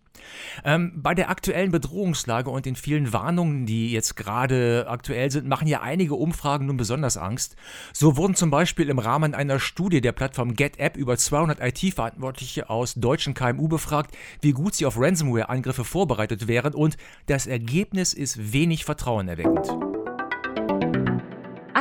Ähm, 0.63 0.93
bei 0.95 1.13
der 1.13 1.29
aktuellen 1.29 1.71
Bedrohungslage 1.71 2.49
und 2.49 2.65
den 2.65 2.75
vielen 2.75 3.13
Warnungen, 3.13 3.65
die 3.65 3.91
jetzt 3.91 4.15
gerade 4.15 4.85
aktuell 4.87 5.31
sind, 5.31 5.47
machen 5.47 5.67
ja 5.67 5.81
einige 5.81 6.15
Umfragen 6.15 6.67
nun 6.67 6.77
besonders 6.77 7.17
Angst. 7.17 7.55
So 7.93 8.17
wurden 8.17 8.35
zum 8.35 8.51
Beispiel 8.51 8.89
im 8.89 8.99
Rahmen 8.99 9.33
einer 9.33 9.59
Studie 9.59 10.01
der 10.01 10.11
Plattform 10.11 10.53
GetApp 10.53 10.97
über 10.97 11.17
200 11.17 11.59
IT-Verantwortliche 11.59 12.69
aus 12.69 12.95
deutschen 12.95 13.33
KMU 13.33 13.67
befragt, 13.67 14.15
wie 14.41 14.51
gut 14.51 14.75
sie 14.75 14.85
auf 14.85 14.99
Ransomware-Angriffe 14.99 15.83
vorbereitet 15.83 16.47
wären 16.47 16.73
und 16.73 16.97
das 17.27 17.47
Ergebnis 17.47 18.13
ist 18.13 18.53
wenig 18.53 18.85
vertrauenerweckend. 18.85 19.90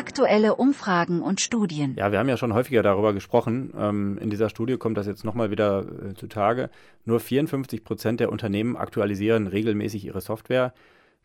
Aktuelle 0.00 0.54
Umfragen 0.54 1.20
und 1.20 1.42
Studien. 1.42 1.94
Ja, 1.98 2.10
wir 2.10 2.18
haben 2.18 2.28
ja 2.30 2.38
schon 2.38 2.54
häufiger 2.54 2.82
darüber 2.82 3.12
gesprochen. 3.12 3.74
Ähm, 3.76 4.16
in 4.16 4.30
dieser 4.30 4.48
Studie 4.48 4.78
kommt 4.78 4.96
das 4.96 5.06
jetzt 5.06 5.26
nochmal 5.26 5.50
wieder 5.50 5.80
äh, 5.80 6.14
zutage. 6.14 6.70
Nur 7.04 7.20
54 7.20 7.84
Prozent 7.84 8.18
der 8.18 8.32
Unternehmen 8.32 8.76
aktualisieren 8.78 9.46
regelmäßig 9.46 10.06
ihre 10.06 10.22
Software. 10.22 10.72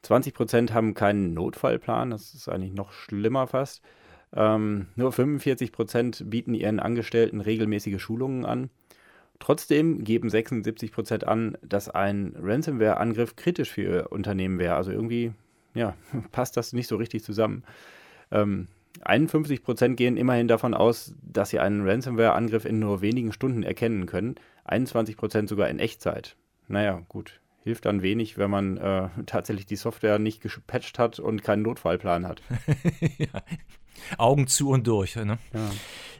20 0.02 0.34
Prozent 0.34 0.74
haben 0.74 0.94
keinen 0.94 1.34
Notfallplan. 1.34 2.10
Das 2.10 2.34
ist 2.34 2.50
eigentlich 2.50 2.74
noch 2.74 2.92
schlimmer 2.92 3.48
fast. 3.48 3.82
Ähm, 4.34 4.88
nur 4.98 5.14
45 5.14 5.72
Prozent 5.72 6.30
bieten 6.30 6.54
ihren 6.54 6.82
Angestellten 6.82 7.40
regelmäßige 7.40 8.02
Schulungen 8.02 8.44
an. 8.44 8.70
Trotzdem 9.40 10.04
geben 10.04 10.30
76 10.30 10.92
Prozent 10.92 11.26
an, 11.26 11.58
dass 11.62 11.88
ein 11.88 12.36
Ransomware-Angriff 12.38 13.38
kritisch 13.38 13.72
für 13.72 13.82
ihr 13.82 14.12
Unternehmen 14.12 14.60
wäre. 14.60 14.76
Also 14.76 14.92
irgendwie, 14.92 15.32
ja, 15.74 15.96
passt 16.34 16.58
das 16.58 16.74
nicht 16.74 16.88
so 16.88 16.98
richtig 16.98 17.24
zusammen. 17.24 17.64
Ähm, 18.42 18.68
51 19.02 19.64
Prozent 19.64 19.98
gehen 19.98 20.18
immerhin 20.18 20.48
davon 20.48 20.74
aus, 20.74 21.14
dass 21.22 21.50
sie 21.50 21.60
einen 21.60 21.88
Ransomware-Angriff 21.88 22.66
in 22.66 22.80
nur 22.80 23.02
wenigen 23.02 23.34
Stunden 23.34 23.64
erkennen 23.64 24.06
können. 24.06 24.36
21 24.66 25.18
Prozent 25.18 25.50
sogar 25.50 25.70
in 25.70 25.80
Echtzeit. 25.80 26.36
Naja, 26.68 27.02
gut. 27.08 27.40
Hilft 27.64 27.86
dann 27.86 28.02
wenig, 28.02 28.38
wenn 28.38 28.50
man 28.50 28.78
äh, 28.78 29.10
tatsächlich 29.26 29.66
die 29.66 29.76
Software 29.76 30.20
nicht 30.20 30.42
gepatcht 30.42 31.00
hat 31.00 31.20
und 31.20 31.44
keinen 31.44 31.64
Notfallplan 31.64 32.28
hat. 32.28 32.42
ja. 33.18 33.44
Augen 34.18 34.48
zu 34.48 34.70
und 34.70 34.86
durch. 34.88 35.16
Ne? 35.16 35.38
Ja. 35.54 35.72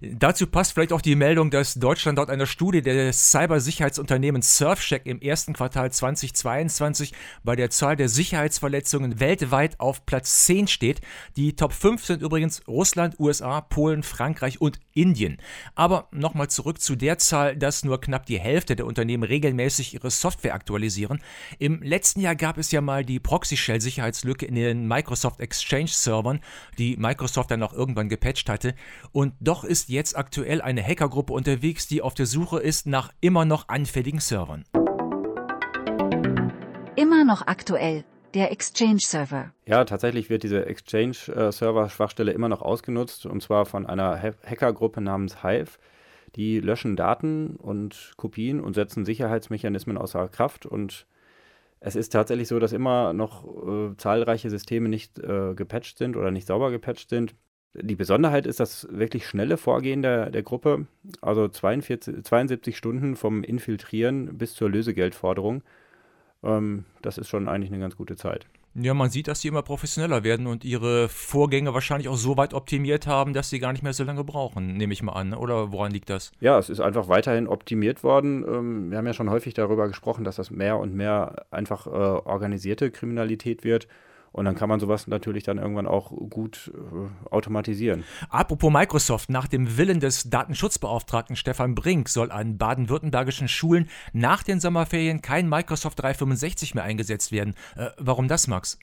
Dazu 0.02 0.48
passt 0.48 0.74
vielleicht 0.74 0.94
auch 0.94 1.02
die 1.02 1.16
Meldung, 1.16 1.52
dass 1.52 1.76
Deutschland 1.76 2.18
laut 2.18 2.30
einer 2.30 2.46
Studie 2.46 2.82
des 2.82 3.32
Cybersicherheitsunternehmens 3.32 4.58
Surfcheck 4.58 5.06
im 5.06 5.22
ersten 5.22 5.54
Quartal 5.54 5.92
2022 5.92 7.14
bei 7.44 7.56
der 7.56 7.70
Zahl 7.70 7.96
der 7.96 8.10
Sicherheitsverletzungen 8.10 9.20
weltweit 9.20 9.80
auf 9.80 10.06
Platz 10.06 10.46
10 10.46 10.68
steht. 10.68 11.02
Die 11.38 11.56
Top 11.56 11.74
5 11.74 12.04
sind 12.04 12.22
übrigens 12.22 12.62
Russland, 12.68 13.20
USA, 13.20 13.62
Polen, 13.62 14.04
Frankreich 14.04 14.60
und 14.60 14.80
Indien. 14.94 15.38
Aber 15.76 16.08
nochmal 16.12 16.50
zurück 16.50 16.82
zu 16.82 16.96
der 16.96 17.18
Zahl, 17.18 17.56
dass 17.56 17.84
nur 17.84 18.02
knapp 18.02 18.26
die 18.26 18.40
Hälfte 18.40 18.76
der 18.76 18.86
Unternehmen 18.86 19.24
regelmäßig 19.24 19.94
ihre 19.94 20.12
Software 20.12 20.54
aktualisieren. 20.54 21.22
Im 21.60 21.82
letzten 21.82 22.20
Jahr 22.20 22.36
gab 22.36 22.58
es 22.58 22.72
ja 22.72 22.82
mal 22.82 23.06
die 23.06 23.20
Proxy-Shell-Sicherheitslücke 23.20 24.46
in 24.46 24.56
den 24.56 24.88
Microsoft 24.88 25.40
Exchange-Servern, 25.40 26.42
die 26.78 26.98
Microsoft 26.98 27.52
dann 27.52 27.64
auch 27.64 27.74
irgendwann 27.74 28.10
gepatcht 28.10 28.50
hatte. 28.50 28.76
Und 29.12 29.34
doch 29.40 29.64
ist 29.64 29.85
jetzt 29.90 30.18
aktuell 30.18 30.62
eine 30.62 30.84
Hackergruppe 30.84 31.34
unterwegs, 31.34 31.88
die 31.88 32.02
auf 32.02 32.14
der 32.14 32.26
Suche 32.26 32.60
ist 32.60 32.88
nach 32.88 33.12
immer 33.22 33.46
noch 33.46 33.70
anfälligen 33.70 34.20
Servern. 34.20 34.66
Immer 36.96 37.24
noch 37.26 37.48
aktuell. 37.48 38.04
Der 38.34 38.52
Exchange-Server. 38.52 39.54
Ja, 39.66 39.86
tatsächlich 39.86 40.30
wird 40.30 40.44
diese 40.44 40.66
Exchange-Server-Schwachstelle 40.66 42.32
immer 42.34 42.50
noch 42.50 42.62
ausgenutzt 42.62 43.26
und 43.26 43.42
zwar 43.42 43.66
von 43.66 43.86
einer 43.86 44.22
Hackergruppe 44.22 45.00
namens 45.00 45.42
Hive. 45.42 45.78
Die 46.36 46.60
löschen 46.60 46.98
Daten 46.98 47.56
und 47.56 48.12
Kopien 48.18 48.60
und 48.60 48.74
setzen 48.74 49.06
Sicherheitsmechanismen 49.06 49.98
außer 49.98 50.28
Kraft 50.28 50.66
und 50.66 51.08
Es 51.80 51.96
ist 51.96 52.10
tatsächlich 52.10 52.48
so, 52.48 52.58
dass 52.60 52.74
immer 52.74 53.14
noch 53.14 53.46
äh, 53.46 53.96
zahlreiche 53.98 54.50
Systeme 54.50 54.90
nicht 54.90 55.20
äh, 55.20 55.54
gepatcht 55.54 55.98
sind 55.98 56.18
oder 56.18 56.32
nicht 56.32 56.48
sauber 56.48 56.72
gepatcht 56.72 57.10
sind. 57.10 57.36
Die 57.82 57.96
Besonderheit 57.96 58.48
ist 58.48 58.60
das 58.60 58.88
wirklich 58.90 59.28
schnelle 59.28 59.58
Vorgehen 59.58 60.02
der, 60.02 60.30
der 60.30 60.44
Gruppe, 60.44 60.88
also 61.22 61.48
42, 61.48 62.24
72 62.24 62.78
Stunden 62.78 63.16
vom 63.16 63.44
Infiltrieren 63.44 64.38
bis 64.38 64.54
zur 64.54 64.70
Lösegeldforderung. 64.70 65.62
Ähm, 66.44 66.86
das 67.02 67.18
ist 67.18 67.28
schon 67.28 67.48
eigentlich 67.48 67.72
eine 67.72 67.82
ganz 67.82 67.98
gute 67.98 68.16
Zeit. 68.16 68.48
Ja, 68.78 68.94
man 68.94 69.10
sieht, 69.10 69.30
dass 69.30 69.40
sie 69.40 69.48
immer 69.48 69.62
professioneller 69.62 70.26
werden 70.26 70.48
und 70.48 70.66
ihre 70.66 71.08
Vorgänge 71.08 71.74
wahrscheinlich 71.74 72.10
auch 72.10 72.18
so 72.18 72.36
weit 72.36 72.54
optimiert 72.54 73.08
haben, 73.08 73.32
dass 73.32 73.50
sie 73.50 73.60
gar 73.60 73.72
nicht 73.72 73.84
mehr 73.84 73.94
so 73.94 74.04
lange 74.04 74.26
brauchen, 74.26 74.76
nehme 74.76 74.92
ich 74.92 75.02
mal 75.02 75.14
an. 75.14 75.34
Oder 75.34 75.72
woran 75.72 75.92
liegt 75.94 76.10
das? 76.10 76.34
Ja, 76.42 76.60
es 76.60 76.70
ist 76.70 76.82
einfach 76.82 77.08
weiterhin 77.08 77.48
optimiert 77.48 78.04
worden. 78.04 78.44
Ähm, 78.46 78.92
wir 78.92 78.98
haben 78.98 79.08
ja 79.08 79.14
schon 79.14 79.30
häufig 79.30 79.54
darüber 79.54 79.88
gesprochen, 79.88 80.26
dass 80.26 80.36
das 80.36 80.52
mehr 80.52 80.78
und 80.78 80.94
mehr 80.94 81.46
einfach 81.52 81.88
äh, 81.88 81.90
organisierte 81.90 82.92
Kriminalität 82.92 83.64
wird. 83.64 83.88
Und 84.36 84.44
dann 84.44 84.56
kann 84.56 84.68
man 84.68 84.82
sowas 84.82 85.08
natürlich 85.08 85.44
dann 85.44 85.60
irgendwann 85.60 85.88
auch 85.88 86.12
gut 86.12 86.70
äh, 86.76 87.34
automatisieren. 87.34 88.04
Apropos 88.30 88.70
Microsoft, 88.70 89.30
nach 89.30 89.48
dem 89.48 89.78
Willen 89.78 90.02
des 90.02 90.30
Datenschutzbeauftragten 90.30 91.38
Stefan 91.38 91.74
Brink 91.74 92.10
soll 92.10 92.32
an 92.32 92.58
baden-württembergischen 92.58 93.48
Schulen 93.48 93.88
nach 94.12 94.44
den 94.44 94.60
Sommerferien 94.60 95.22
kein 95.22 95.48
Microsoft 95.48 96.02
365 96.02 96.76
mehr 96.76 96.84
eingesetzt 96.84 97.32
werden. 97.32 97.54
Äh, 97.78 97.92
warum 97.98 98.28
das, 98.28 98.50
Max? 98.50 98.78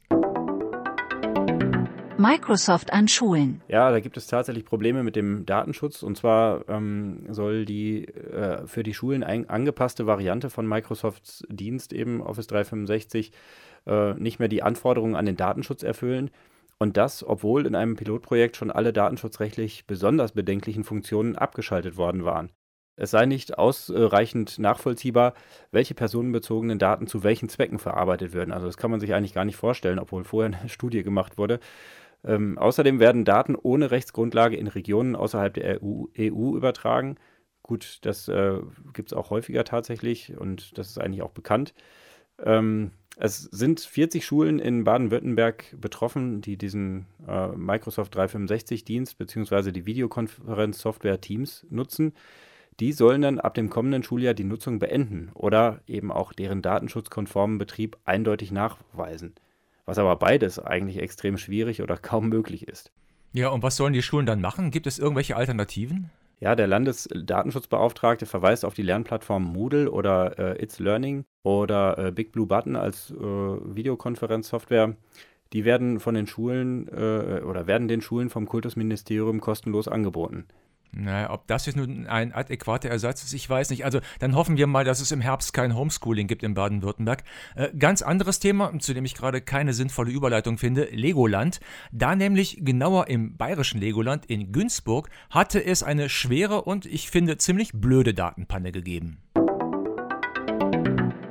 Microsoft 2.16 2.90
an 2.90 3.08
Schulen. 3.08 3.60
Ja, 3.68 3.90
da 3.90 4.00
gibt 4.00 4.16
es 4.16 4.28
tatsächlich 4.28 4.64
Probleme 4.64 5.02
mit 5.02 5.16
dem 5.16 5.44
Datenschutz. 5.44 6.02
Und 6.02 6.16
zwar 6.16 6.66
ähm, 6.70 7.26
soll 7.28 7.66
die 7.66 8.06
äh, 8.06 8.66
für 8.66 8.82
die 8.82 8.94
Schulen 8.94 9.22
ein, 9.22 9.50
angepasste 9.50 10.06
Variante 10.06 10.48
von 10.48 10.66
Microsofts 10.66 11.44
Dienst 11.50 11.92
eben 11.92 12.22
Office 12.22 12.46
365 12.46 13.32
äh, 13.86 14.14
nicht 14.14 14.38
mehr 14.38 14.48
die 14.48 14.62
Anforderungen 14.62 15.16
an 15.16 15.26
den 15.26 15.36
Datenschutz 15.36 15.82
erfüllen. 15.82 16.30
Und 16.78 16.96
das, 16.96 17.24
obwohl 17.24 17.66
in 17.66 17.74
einem 17.74 17.96
Pilotprojekt 17.96 18.56
schon 18.56 18.70
alle 18.70 18.92
datenschutzrechtlich 18.92 19.86
besonders 19.86 20.32
bedenklichen 20.32 20.84
Funktionen 20.84 21.36
abgeschaltet 21.36 21.96
worden 21.96 22.24
waren. 22.24 22.50
Es 22.96 23.10
sei 23.10 23.24
nicht 23.24 23.56
ausreichend 23.56 24.58
nachvollziehbar, 24.58 25.34
welche 25.70 25.94
personenbezogenen 25.94 26.78
Daten 26.78 27.06
zu 27.06 27.24
welchen 27.24 27.48
Zwecken 27.48 27.78
verarbeitet 27.78 28.32
würden. 28.32 28.52
Also 28.52 28.66
das 28.66 28.76
kann 28.76 28.90
man 28.90 29.00
sich 29.00 29.14
eigentlich 29.14 29.32
gar 29.32 29.44
nicht 29.44 29.56
vorstellen, 29.56 29.98
obwohl 29.98 30.24
vorher 30.24 30.58
eine 30.58 30.68
Studie 30.68 31.02
gemacht 31.02 31.38
wurde. 31.38 31.60
Ähm, 32.24 32.58
außerdem 32.58 33.00
werden 33.00 33.24
Daten 33.24 33.56
ohne 33.56 33.90
Rechtsgrundlage 33.90 34.56
in 34.56 34.68
Regionen 34.68 35.16
außerhalb 35.16 35.54
der 35.54 35.82
EU, 35.82 36.04
EU 36.18 36.56
übertragen. 36.56 37.16
Gut, 37.62 37.98
das 38.02 38.28
äh, 38.28 38.58
gibt 38.92 39.10
es 39.10 39.16
auch 39.16 39.30
häufiger 39.30 39.64
tatsächlich 39.64 40.36
und 40.36 40.76
das 40.78 40.88
ist 40.88 40.98
eigentlich 40.98 41.22
auch 41.22 41.30
bekannt. 41.30 41.74
Ähm, 42.38 42.92
es 43.16 43.42
sind 43.42 43.80
40 43.80 44.24
Schulen 44.24 44.58
in 44.58 44.84
Baden-Württemberg 44.84 45.76
betroffen, 45.78 46.40
die 46.40 46.56
diesen 46.56 47.06
äh, 47.26 47.48
Microsoft 47.48 48.16
365-Dienst 48.16 49.18
bzw. 49.18 49.70
die 49.72 49.86
Videokonferenzsoftware 49.86 51.20
Teams 51.20 51.66
nutzen. 51.70 52.14
Die 52.80 52.92
sollen 52.92 53.20
dann 53.20 53.38
ab 53.38 53.54
dem 53.54 53.68
kommenden 53.68 54.02
Schuljahr 54.02 54.34
die 54.34 54.44
Nutzung 54.44 54.78
beenden 54.78 55.30
oder 55.34 55.80
eben 55.86 56.10
auch 56.10 56.32
deren 56.32 56.62
datenschutzkonformen 56.62 57.58
Betrieb 57.58 57.98
eindeutig 58.04 58.50
nachweisen. 58.50 59.34
Was 59.84 59.98
aber 59.98 60.16
beides 60.16 60.58
eigentlich 60.58 60.98
extrem 60.98 61.36
schwierig 61.36 61.82
oder 61.82 61.96
kaum 61.98 62.28
möglich 62.28 62.66
ist. 62.66 62.92
Ja, 63.34 63.48
und 63.48 63.62
was 63.62 63.76
sollen 63.76 63.92
die 63.92 64.02
Schulen 64.02 64.26
dann 64.26 64.40
machen? 64.40 64.70
Gibt 64.70 64.86
es 64.86 64.98
irgendwelche 64.98 65.36
Alternativen? 65.36 66.10
Ja, 66.42 66.56
der 66.56 66.66
Landesdatenschutzbeauftragte 66.66 68.26
verweist 68.26 68.64
auf 68.64 68.74
die 68.74 68.82
Lernplattform 68.82 69.44
Moodle 69.44 69.88
oder 69.88 70.40
äh, 70.40 70.60
It's 70.60 70.80
Learning 70.80 71.24
oder 71.44 71.96
äh, 71.98 72.10
Big 72.10 72.32
Blue 72.32 72.48
Button 72.48 72.74
als 72.74 73.12
äh, 73.12 73.14
Videokonferenzsoftware. 73.16 74.96
Die 75.52 75.64
werden 75.64 76.00
von 76.00 76.16
den 76.16 76.26
Schulen 76.26 76.88
äh, 76.88 77.42
oder 77.44 77.68
werden 77.68 77.86
den 77.86 78.00
Schulen 78.00 78.28
vom 78.28 78.48
Kultusministerium 78.48 79.40
kostenlos 79.40 79.86
angeboten. 79.86 80.48
Naja, 80.94 81.30
ob 81.30 81.46
das 81.46 81.64
jetzt 81.64 81.76
nun 81.76 82.06
ein 82.06 82.32
adäquater 82.32 82.90
Ersatz 82.90 83.22
ist, 83.22 83.32
ich 83.32 83.48
weiß 83.48 83.70
nicht. 83.70 83.84
Also 83.84 84.00
dann 84.18 84.34
hoffen 84.34 84.58
wir 84.58 84.66
mal, 84.66 84.84
dass 84.84 85.00
es 85.00 85.10
im 85.10 85.22
Herbst 85.22 85.54
kein 85.54 85.74
Homeschooling 85.74 86.26
gibt 86.26 86.42
in 86.42 86.52
Baden-Württemberg. 86.52 87.24
Äh, 87.56 87.70
ganz 87.78 88.02
anderes 88.02 88.40
Thema, 88.40 88.78
zu 88.78 88.92
dem 88.92 89.06
ich 89.06 89.14
gerade 89.14 89.40
keine 89.40 89.72
sinnvolle 89.72 90.10
Überleitung 90.10 90.58
finde, 90.58 90.84
Legoland. 90.90 91.60
Da 91.92 92.14
nämlich 92.14 92.58
genauer 92.60 93.08
im 93.08 93.38
bayerischen 93.38 93.80
Legoland 93.80 94.26
in 94.26 94.52
Günzburg 94.52 95.08
hatte 95.30 95.64
es 95.64 95.82
eine 95.82 96.10
schwere 96.10 96.62
und 96.62 96.84
ich 96.84 97.10
finde 97.10 97.38
ziemlich 97.38 97.72
blöde 97.72 98.12
Datenpanne 98.12 98.70
gegeben. 98.70 99.22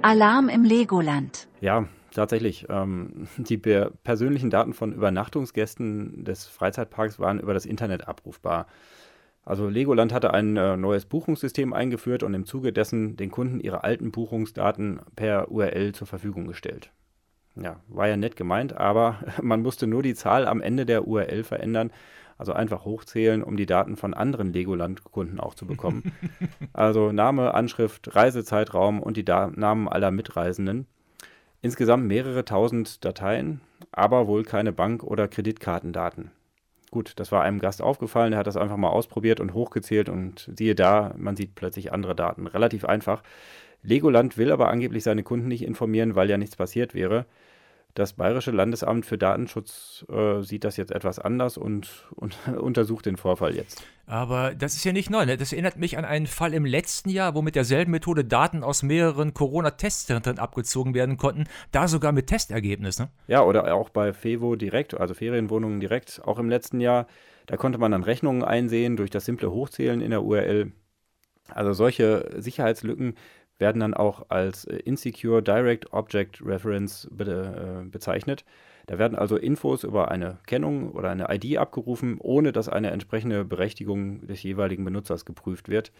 Alarm 0.01 0.49
im 0.49 0.63
Legoland. 0.63 1.47
Ja, 1.61 1.85
tatsächlich. 2.11 2.65
Ähm, 2.69 3.27
die 3.37 3.57
persönlichen 3.57 4.49
Daten 4.49 4.73
von 4.73 4.91
Übernachtungsgästen 4.91 6.23
des 6.25 6.47
Freizeitparks 6.47 7.19
waren 7.19 7.39
über 7.39 7.53
das 7.53 7.67
Internet 7.67 8.07
abrufbar. 8.07 8.65
Also 9.43 9.67
Legoland 9.67 10.13
hatte 10.13 10.33
ein 10.33 10.55
äh, 10.55 10.77
neues 10.77 11.05
Buchungssystem 11.05 11.73
eingeführt 11.73 12.23
und 12.23 12.33
im 12.33 12.45
Zuge 12.45 12.71
dessen 12.71 13.17
den 13.17 13.31
Kunden 13.31 13.59
ihre 13.59 13.83
alten 13.83 14.11
Buchungsdaten 14.11 14.99
per 15.15 15.51
URL 15.51 15.93
zur 15.93 16.07
Verfügung 16.07 16.47
gestellt. 16.47 16.91
Ja, 17.55 17.81
war 17.87 18.07
ja 18.07 18.17
nett 18.17 18.35
gemeint, 18.35 18.77
aber 18.77 19.19
man 19.41 19.61
musste 19.61 19.87
nur 19.87 20.03
die 20.03 20.15
Zahl 20.15 20.47
am 20.47 20.61
Ende 20.61 20.85
der 20.85 21.07
URL 21.07 21.43
verändern, 21.43 21.91
also 22.37 22.53
einfach 22.53 22.85
hochzählen, 22.85 23.43
um 23.43 23.57
die 23.57 23.65
Daten 23.65 23.97
von 23.97 24.13
anderen 24.13 24.53
Legoland-Kunden 24.53 25.39
auch 25.39 25.53
zu 25.53 25.65
bekommen. 25.65 26.11
also 26.73 27.11
Name, 27.11 27.53
Anschrift, 27.53 28.15
Reisezeitraum 28.15 28.99
und 29.01 29.17
die 29.17 29.25
da 29.25 29.51
Namen 29.53 29.87
aller 29.87 30.11
Mitreisenden. 30.11 30.87
Insgesamt 31.61 32.07
mehrere 32.07 32.43
tausend 32.43 33.05
Dateien, 33.05 33.61
aber 33.91 34.27
wohl 34.27 34.43
keine 34.43 34.71
Bank- 34.71 35.03
oder 35.03 35.27
Kreditkartendaten. 35.27 36.31
Gut, 36.91 37.13
das 37.15 37.31
war 37.31 37.41
einem 37.41 37.59
Gast 37.59 37.81
aufgefallen, 37.81 38.31
der 38.31 38.39
hat 38.39 38.47
das 38.47 38.57
einfach 38.57 38.75
mal 38.75 38.89
ausprobiert 38.89 39.39
und 39.39 39.53
hochgezählt 39.53 40.09
und 40.09 40.51
siehe 40.57 40.75
da, 40.75 41.13
man 41.17 41.37
sieht 41.37 41.55
plötzlich 41.55 41.93
andere 41.93 42.15
Daten. 42.15 42.47
Relativ 42.47 42.83
einfach. 42.83 43.23
Legoland 43.81 44.37
will 44.37 44.51
aber 44.51 44.69
angeblich 44.69 45.03
seine 45.03 45.23
Kunden 45.23 45.47
nicht 45.47 45.63
informieren, 45.63 46.15
weil 46.15 46.29
ja 46.29 46.37
nichts 46.37 46.57
passiert 46.57 46.93
wäre. 46.93 47.25
Das 47.93 48.13
Bayerische 48.13 48.51
Landesamt 48.51 49.05
für 49.05 49.17
Datenschutz 49.17 50.05
äh, 50.09 50.41
sieht 50.41 50.63
das 50.63 50.77
jetzt 50.77 50.91
etwas 50.91 51.19
anders 51.19 51.57
und, 51.57 52.07
und 52.15 52.37
untersucht 52.57 53.05
den 53.05 53.17
Vorfall 53.17 53.55
jetzt. 53.55 53.83
Aber 54.05 54.55
das 54.55 54.75
ist 54.75 54.83
ja 54.83 54.93
nicht 54.93 55.09
neu. 55.09 55.25
Ne? 55.25 55.37
Das 55.37 55.53
erinnert 55.53 55.77
mich 55.77 55.97
an 55.97 56.05
einen 56.05 56.27
Fall 56.27 56.53
im 56.53 56.65
letzten 56.65 57.09
Jahr, 57.09 57.35
wo 57.35 57.41
mit 57.41 57.55
derselben 57.55 57.91
Methode 57.91 58.25
Daten 58.25 58.63
aus 58.63 58.83
mehreren 58.83 59.33
Corona-Testzentren 59.33 60.39
abgezogen 60.39 60.93
werden 60.93 61.17
konnten, 61.17 61.45
da 61.71 61.87
sogar 61.87 62.11
mit 62.11 62.27
Testergebnis. 62.27 62.99
Ne? 62.99 63.09
Ja, 63.27 63.43
oder 63.43 63.73
auch 63.73 63.89
bei 63.89 64.13
FEVO 64.13 64.55
direkt, 64.55 64.93
also 64.93 65.13
Ferienwohnungen 65.13 65.79
direkt, 65.79 66.21
auch 66.25 66.39
im 66.39 66.49
letzten 66.49 66.79
Jahr. 66.79 67.07
Da 67.45 67.57
konnte 67.57 67.79
man 67.79 67.91
dann 67.91 68.03
Rechnungen 68.03 68.43
einsehen 68.43 68.95
durch 68.97 69.09
das 69.09 69.25
simple 69.25 69.51
Hochzählen 69.51 70.01
in 70.01 70.11
der 70.11 70.23
URL. 70.23 70.71
Also 71.49 71.73
solche 71.73 72.29
Sicherheitslücken 72.37 73.15
werden 73.61 73.79
dann 73.79 73.93
auch 73.93 74.25
als 74.27 74.65
äh, 74.65 74.75
Insecure 74.77 75.41
Direct 75.41 75.93
Object 75.93 76.45
Reference 76.45 77.07
be 77.09 77.23
äh, 77.23 77.89
bezeichnet. 77.89 78.43
Da 78.87 78.99
werden 78.99 79.17
also 79.17 79.37
Infos 79.37 79.85
über 79.85 80.11
eine 80.11 80.39
Kennung 80.47 80.91
oder 80.91 81.11
eine 81.11 81.27
ID 81.33 81.57
abgerufen, 81.57 82.17
ohne 82.19 82.51
dass 82.51 82.67
eine 82.67 82.91
entsprechende 82.91 83.45
Berechtigung 83.45 84.27
des 84.27 84.43
jeweiligen 84.43 84.83
Benutzers 84.83 85.23
geprüft 85.23 85.69
wird. 85.69 85.93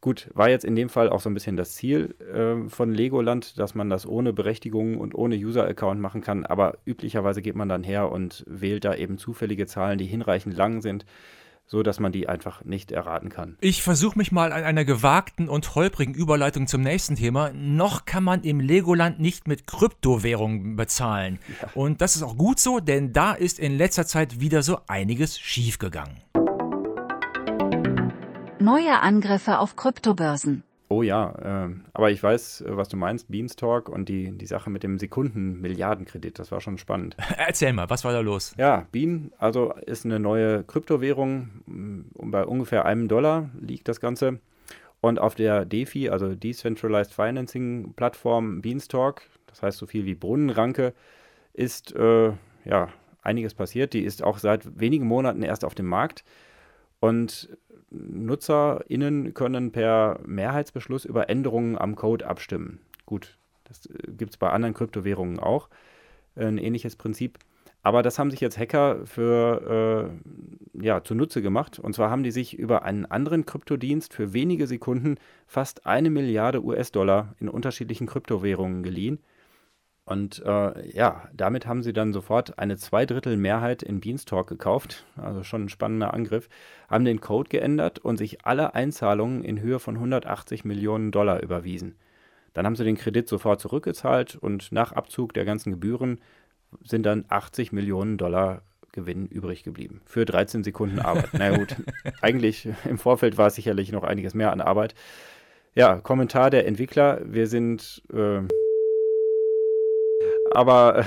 Gut, 0.00 0.30
war 0.34 0.48
jetzt 0.48 0.64
in 0.64 0.74
dem 0.74 0.88
Fall 0.88 1.10
auch 1.10 1.20
so 1.20 1.30
ein 1.30 1.34
bisschen 1.34 1.56
das 1.56 1.74
Ziel 1.74 2.16
äh, 2.20 2.68
von 2.68 2.92
Legoland, 2.92 3.58
dass 3.58 3.76
man 3.76 3.88
das 3.88 4.04
ohne 4.04 4.32
Berechtigung 4.32 4.98
und 4.98 5.14
ohne 5.14 5.36
User-Account 5.36 6.00
machen 6.00 6.22
kann, 6.22 6.44
aber 6.44 6.78
üblicherweise 6.84 7.40
geht 7.40 7.54
man 7.54 7.68
dann 7.68 7.84
her 7.84 8.10
und 8.10 8.44
wählt 8.48 8.84
da 8.84 8.96
eben 8.96 9.16
zufällige 9.18 9.66
Zahlen, 9.66 9.98
die 9.98 10.06
hinreichend 10.06 10.56
lang 10.56 10.80
sind, 10.80 11.04
so 11.66 11.82
dass 11.82 12.00
man 12.00 12.12
die 12.12 12.28
einfach 12.28 12.64
nicht 12.64 12.92
erraten 12.92 13.28
kann. 13.28 13.56
Ich 13.60 13.82
versuche 13.82 14.18
mich 14.18 14.30
mal 14.32 14.52
an 14.52 14.64
einer 14.64 14.84
gewagten 14.84 15.48
und 15.48 15.74
holprigen 15.74 16.14
Überleitung 16.14 16.66
zum 16.66 16.82
nächsten 16.82 17.16
Thema. 17.16 17.50
Noch 17.54 18.04
kann 18.04 18.24
man 18.24 18.42
im 18.42 18.60
Legoland 18.60 19.20
nicht 19.20 19.48
mit 19.48 19.66
Kryptowährungen 19.66 20.76
bezahlen. 20.76 21.38
Ja. 21.60 21.68
Und 21.74 22.00
das 22.00 22.16
ist 22.16 22.22
auch 22.22 22.36
gut 22.36 22.58
so, 22.58 22.80
denn 22.80 23.12
da 23.12 23.32
ist 23.32 23.58
in 23.58 23.76
letzter 23.76 24.06
Zeit 24.06 24.40
wieder 24.40 24.62
so 24.62 24.80
einiges 24.86 25.38
schiefgegangen. 25.38 26.20
Neue 28.58 29.00
Angriffe 29.00 29.58
auf 29.58 29.74
Kryptobörsen. 29.74 30.62
Oh 30.92 31.02
ja, 31.02 31.64
äh, 31.64 31.74
aber 31.94 32.10
ich 32.10 32.22
weiß, 32.22 32.60
äh, 32.60 32.76
was 32.76 32.86
du 32.90 32.98
meinst, 32.98 33.30
Beanstalk 33.30 33.88
und 33.88 34.10
die, 34.10 34.30
die 34.30 34.44
Sache 34.44 34.68
mit 34.68 34.82
dem 34.82 34.98
Sekunden-Milliardenkredit, 34.98 36.38
das 36.38 36.52
war 36.52 36.60
schon 36.60 36.76
spannend. 36.76 37.16
Erzähl 37.38 37.72
mal, 37.72 37.88
was 37.88 38.04
war 38.04 38.12
da 38.12 38.20
los? 38.20 38.54
Ja, 38.58 38.86
Bean, 38.92 39.32
also 39.38 39.72
ist 39.86 40.04
eine 40.04 40.20
neue 40.20 40.64
Kryptowährung, 40.64 41.48
mm, 41.64 42.30
bei 42.30 42.44
ungefähr 42.44 42.84
einem 42.84 43.08
Dollar 43.08 43.48
liegt 43.58 43.88
das 43.88 44.00
Ganze. 44.00 44.40
Und 45.00 45.18
auf 45.18 45.34
der 45.34 45.64
DeFi, 45.64 46.10
also 46.10 46.34
Decentralized 46.34 47.14
Financing 47.14 47.94
Plattform 47.94 48.60
Beanstalk, 48.60 49.22
das 49.46 49.62
heißt 49.62 49.78
so 49.78 49.86
viel 49.86 50.04
wie 50.04 50.14
Brunnenranke, 50.14 50.92
ist 51.54 51.96
äh, 51.96 52.32
ja 52.66 52.88
einiges 53.22 53.54
passiert. 53.54 53.94
Die 53.94 54.04
ist 54.04 54.22
auch 54.22 54.36
seit 54.36 54.78
wenigen 54.78 55.06
Monaten 55.06 55.42
erst 55.42 55.64
auf 55.64 55.74
dem 55.74 55.86
Markt. 55.86 56.22
Und 57.00 57.48
NutzerInnen 57.92 59.34
können 59.34 59.70
per 59.72 60.20
Mehrheitsbeschluss 60.24 61.04
über 61.04 61.28
Änderungen 61.28 61.76
am 61.76 61.94
Code 61.94 62.26
abstimmen. 62.26 62.80
Gut, 63.06 63.38
Das 63.64 63.86
äh, 63.86 64.10
gibt 64.16 64.32
es 64.32 64.36
bei 64.36 64.50
anderen 64.50 64.74
Kryptowährungen 64.74 65.38
auch. 65.38 65.68
Äh, 66.34 66.46
ein 66.46 66.58
ähnliches 66.58 66.96
Prinzip. 66.96 67.38
Aber 67.84 68.02
das 68.02 68.18
haben 68.18 68.30
sich 68.30 68.40
jetzt 68.40 68.58
Hacker 68.58 69.04
für 69.06 70.12
äh, 70.74 70.84
ja, 70.84 71.02
zunutze 71.02 71.42
gemacht. 71.42 71.78
Und 71.80 71.94
zwar 71.94 72.10
haben 72.10 72.22
die 72.22 72.30
sich 72.30 72.56
über 72.56 72.84
einen 72.84 73.06
anderen 73.06 73.44
Kryptodienst 73.44 74.14
für 74.14 74.32
wenige 74.32 74.68
Sekunden 74.68 75.16
fast 75.46 75.84
eine 75.84 76.08
Milliarde 76.08 76.64
US-Dollar 76.64 77.34
in 77.40 77.48
unterschiedlichen 77.48 78.06
Kryptowährungen 78.06 78.84
geliehen. 78.84 79.18
Und 80.04 80.42
äh, 80.44 80.90
ja, 80.90 81.28
damit 81.32 81.66
haben 81.66 81.82
sie 81.82 81.92
dann 81.92 82.12
sofort 82.12 82.58
eine 82.58 82.76
Zweidrittel-Mehrheit 82.76 83.84
in 83.84 84.00
Beanstalk 84.00 84.48
gekauft, 84.48 85.04
also 85.16 85.44
schon 85.44 85.64
ein 85.64 85.68
spannender 85.68 86.12
Angriff, 86.12 86.48
haben 86.88 87.04
den 87.04 87.20
Code 87.20 87.48
geändert 87.48 88.00
und 88.00 88.16
sich 88.16 88.44
alle 88.44 88.74
Einzahlungen 88.74 89.44
in 89.44 89.60
Höhe 89.60 89.78
von 89.78 89.94
180 89.94 90.64
Millionen 90.64 91.12
Dollar 91.12 91.40
überwiesen. 91.42 91.94
Dann 92.52 92.66
haben 92.66 92.76
sie 92.76 92.84
den 92.84 92.96
Kredit 92.96 93.28
sofort 93.28 93.60
zurückgezahlt 93.60 94.34
und 94.34 94.72
nach 94.72 94.92
Abzug 94.92 95.34
der 95.34 95.44
ganzen 95.44 95.70
Gebühren 95.70 96.20
sind 96.84 97.04
dann 97.06 97.24
80 97.28 97.70
Millionen 97.72 98.18
Dollar 98.18 98.62
Gewinn 98.90 99.26
übrig 99.26 99.62
geblieben. 99.62 100.02
Für 100.04 100.26
13 100.26 100.64
Sekunden 100.64 100.98
Arbeit. 100.98 101.30
Na 101.32 101.56
gut, 101.56 101.76
eigentlich 102.20 102.68
im 102.84 102.98
Vorfeld 102.98 103.38
war 103.38 103.46
es 103.46 103.54
sicherlich 103.54 103.92
noch 103.92 104.02
einiges 104.02 104.34
mehr 104.34 104.52
an 104.52 104.60
Arbeit. 104.60 104.94
Ja, 105.74 105.96
Kommentar 105.96 106.50
der 106.50 106.66
Entwickler. 106.66 107.20
Wir 107.24 107.46
sind. 107.46 108.02
Äh, 108.12 108.42
aber 110.54 110.98
äh, 111.00 111.04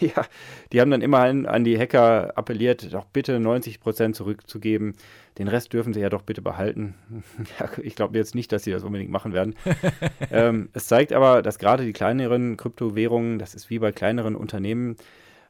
ja, 0.06 0.24
die 0.72 0.80
haben 0.80 0.90
dann 0.90 1.02
immerhin 1.02 1.46
an 1.46 1.64
die 1.64 1.78
Hacker 1.78 2.32
appelliert, 2.36 2.92
doch 2.92 3.04
bitte 3.06 3.40
90 3.40 3.80
Prozent 3.80 4.16
zurückzugeben. 4.16 4.94
Den 5.38 5.48
Rest 5.48 5.72
dürfen 5.72 5.94
sie 5.94 6.00
ja 6.00 6.08
doch 6.08 6.22
bitte 6.22 6.42
behalten. 6.42 6.94
ja, 7.58 7.70
ich 7.82 7.94
glaube 7.94 8.18
jetzt 8.18 8.34
nicht, 8.34 8.52
dass 8.52 8.64
sie 8.64 8.72
das 8.72 8.84
unbedingt 8.84 9.10
machen 9.10 9.32
werden. 9.32 9.54
ähm, 10.30 10.68
es 10.72 10.86
zeigt 10.86 11.12
aber, 11.12 11.42
dass 11.42 11.58
gerade 11.58 11.84
die 11.84 11.92
kleineren 11.92 12.56
Kryptowährungen, 12.56 13.38
das 13.38 13.54
ist 13.54 13.70
wie 13.70 13.78
bei 13.78 13.92
kleineren 13.92 14.34
Unternehmen, 14.34 14.96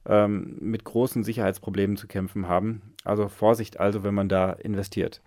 ähm, 0.06 0.56
mit 0.60 0.84
großen 0.84 1.24
Sicherheitsproblemen 1.24 1.96
zu 1.96 2.06
kämpfen 2.06 2.48
haben. 2.48 2.82
Also 3.04 3.28
Vorsicht 3.28 3.80
also, 3.80 4.04
wenn 4.04 4.14
man 4.14 4.28
da 4.28 4.52
investiert. 4.52 5.20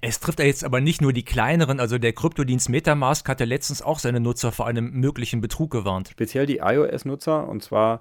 Es 0.00 0.20
trifft 0.20 0.38
ja 0.38 0.44
jetzt 0.44 0.64
aber 0.64 0.80
nicht 0.80 1.02
nur 1.02 1.12
die 1.12 1.24
kleineren, 1.24 1.80
also 1.80 1.98
der 1.98 2.12
Kryptodienst 2.12 2.68
Metamask 2.68 3.28
hatte 3.28 3.44
letztens 3.44 3.82
auch 3.82 3.98
seine 3.98 4.20
Nutzer 4.20 4.52
vor 4.52 4.66
einem 4.66 4.92
möglichen 4.92 5.40
Betrug 5.40 5.70
gewarnt. 5.70 6.08
Speziell 6.08 6.46
die 6.46 6.58
iOS-Nutzer, 6.58 7.48
und 7.48 7.62
zwar 7.62 8.00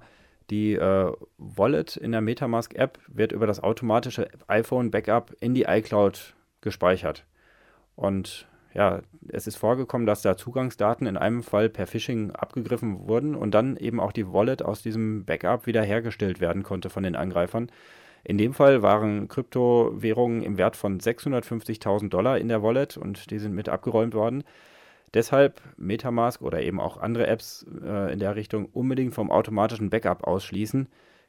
die 0.50 0.74
äh, 0.74 1.12
Wallet 1.38 1.98
in 1.98 2.12
der 2.12 2.22
Metamask-App 2.22 3.00
wird 3.08 3.32
über 3.32 3.48
das 3.48 3.62
automatische 3.62 4.28
iPhone-Backup 4.48 5.36
in 5.40 5.54
die 5.54 5.64
iCloud 5.64 6.36
gespeichert. 6.62 7.26
Und 7.96 8.48
ja, 8.74 9.02
es 9.30 9.48
ist 9.48 9.56
vorgekommen, 9.56 10.08
dass 10.08 10.24
da 10.24 10.36
Zugangsdaten 10.36 11.06
in 11.06 11.18
einem 11.18 11.44
Fall 11.44 11.70
per 11.70 11.86
Phishing 11.86 12.32
abgegriffen 12.32 13.08
wurden 13.08 13.36
und 13.36 13.52
dann 13.52 13.78
eben 13.78 14.00
auch 14.00 14.12
die 14.12 14.32
Wallet 14.32 14.64
aus 14.64 14.82
diesem 14.82 15.26
Backup 15.26 15.68
wiederhergestellt 15.68 16.40
werden 16.42 16.64
konnte 16.64 16.90
von 16.90 17.04
den 17.04 17.16
Angreifern. 17.16 17.72
In 18.24 18.38
dem 18.38 18.54
Fall 18.54 18.82
waren 18.82 19.28
Kryptowährungen 19.28 20.44
im 20.44 20.58
Wert 20.58 20.78
von 20.78 21.00
650.000 21.00 22.10
Dollar 22.10 22.38
in 22.38 22.48
der 22.48 22.64
Wallet 22.64 22.96
und 22.96 23.32
die 23.32 23.40
sind 23.40 23.54
mit 23.54 23.68
abgeräumt 23.68 24.14
worden. 24.14 24.44
Deshalb 25.14 25.62
Metamask 25.78 26.42
oder 26.42 26.62
eben 26.62 26.80
auch 26.80 26.98
andere 26.98 27.28
Apps 27.28 27.66
äh, 27.84 28.12
in 28.14 28.20
der 28.20 28.36
Richtung 28.36 28.66
unbedingt 28.66 29.14
vom 29.14 29.30
automatischen 29.30 29.90
Backup 29.90 30.24
ausschließen. 30.24 30.88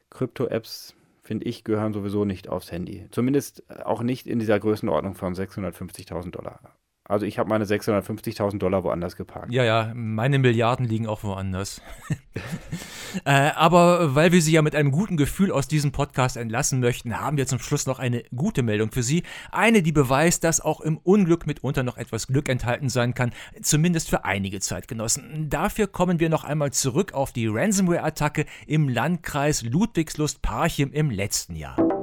Krypto-Apps, 0.09 0.95
finde 1.21 1.45
ich, 1.45 1.63
gehören 1.63 1.93
sowieso 1.93 2.25
nicht 2.25 2.49
aufs 2.49 2.71
Handy. 2.71 3.07
Zumindest 3.11 3.63
auch 3.83 4.01
nicht 4.01 4.25
in 4.25 4.39
dieser 4.39 4.59
Größenordnung 4.59 5.15
von 5.15 5.35
650.000 5.35 6.31
Dollar. 6.31 6.59
Also 7.07 7.27
ich 7.27 7.37
habe 7.37 7.49
meine 7.49 7.65
650.000 7.65 8.57
Dollar 8.57 8.83
woanders 8.83 9.15
geparkt. 9.15 9.51
Ja, 9.51 9.63
ja, 9.63 9.91
meine 9.93 10.39
Milliarden 10.39 10.87
liegen 10.87 11.05
auch 11.05 11.23
woanders. 11.23 11.79
äh, 13.25 13.29
aber 13.29 14.15
weil 14.15 14.31
wir 14.31 14.41
Sie 14.41 14.53
ja 14.53 14.63
mit 14.63 14.75
einem 14.75 14.89
guten 14.89 15.15
Gefühl 15.15 15.51
aus 15.51 15.67
diesem 15.67 15.91
Podcast 15.91 16.35
entlassen 16.35 16.79
möchten, 16.79 17.19
haben 17.19 17.37
wir 17.37 17.45
zum 17.45 17.59
Schluss 17.59 17.85
noch 17.85 17.99
eine 17.99 18.23
gute 18.35 18.63
Meldung 18.63 18.91
für 18.91 19.03
Sie. 19.03 19.21
Eine, 19.51 19.83
die 19.83 19.91
beweist, 19.91 20.43
dass 20.43 20.61
auch 20.61 20.81
im 20.81 20.97
Unglück 20.97 21.45
mitunter 21.45 21.83
noch 21.83 21.97
etwas 21.97 22.25
Glück 22.25 22.49
enthalten 22.49 22.89
sein 22.89 23.13
kann, 23.13 23.33
zumindest 23.61 24.09
für 24.09 24.25
einige 24.25 24.59
Zeitgenossen. 24.59 25.47
Dafür 25.47 25.85
kommen 25.85 26.19
wir 26.19 26.29
noch 26.29 26.43
einmal 26.43 26.71
zurück 26.71 27.13
auf 27.13 27.31
die 27.31 27.45
Ransomware-Attacke 27.45 28.45
im 28.65 28.89
Landkreis 28.89 29.61
Ludwigslust-Parchim 29.61 30.91
im 30.91 31.11
letzten 31.11 31.55
Jahr 31.55 31.94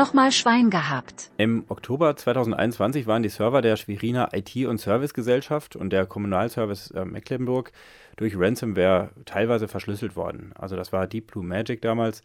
nochmal 0.00 0.32
Schwein 0.32 0.70
gehabt. 0.70 1.30
Im 1.36 1.66
Oktober 1.68 2.16
2021 2.16 3.06
waren 3.06 3.22
die 3.22 3.28
Server 3.28 3.60
der 3.60 3.76
Schweriner 3.76 4.30
IT- 4.32 4.66
und 4.66 4.80
Servicegesellschaft 4.80 5.76
und 5.76 5.90
der 5.90 6.06
Kommunalservice 6.06 6.90
äh, 6.92 7.04
Mecklenburg 7.04 7.70
durch 8.16 8.32
Ransomware 8.34 9.10
teilweise 9.26 9.68
verschlüsselt 9.68 10.16
worden. 10.16 10.54
Also 10.58 10.74
das 10.74 10.90
war 10.94 11.06
Deep 11.06 11.26
Blue 11.26 11.44
Magic 11.44 11.82
damals. 11.82 12.22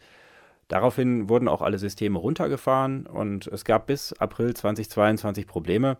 Daraufhin 0.68 1.28
wurden 1.28 1.48
auch 1.48 1.60
alle 1.60 1.76
Systeme 1.76 2.18
runtergefahren 2.18 3.06
und 3.06 3.46
es 3.48 3.66
gab 3.66 3.86
bis 3.88 4.14
April 4.14 4.54
2022 4.54 5.46
Probleme. 5.46 5.98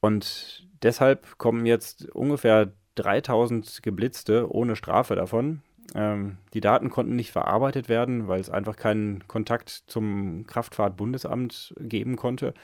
Und 0.00 0.68
deshalb 0.82 1.38
kommen 1.38 1.64
jetzt 1.64 2.06
ungefähr 2.10 2.72
3000 2.96 3.82
Geblitzte 3.82 4.52
ohne 4.52 4.76
Strafe 4.76 5.14
davon. 5.14 5.62
Ähm, 5.94 6.38
die 6.54 6.60
Daten 6.60 6.90
konnten 6.90 7.16
nicht 7.16 7.32
verarbeitet 7.32 7.88
werden, 7.88 8.28
weil 8.28 8.40
es 8.40 8.50
einfach 8.50 8.76
keinen 8.76 9.26
Kontakt 9.26 9.84
zum 9.86 10.46
Kraftfahrtbundesamt 10.46 11.74
geben 11.78 12.16
konnte. 12.16 12.54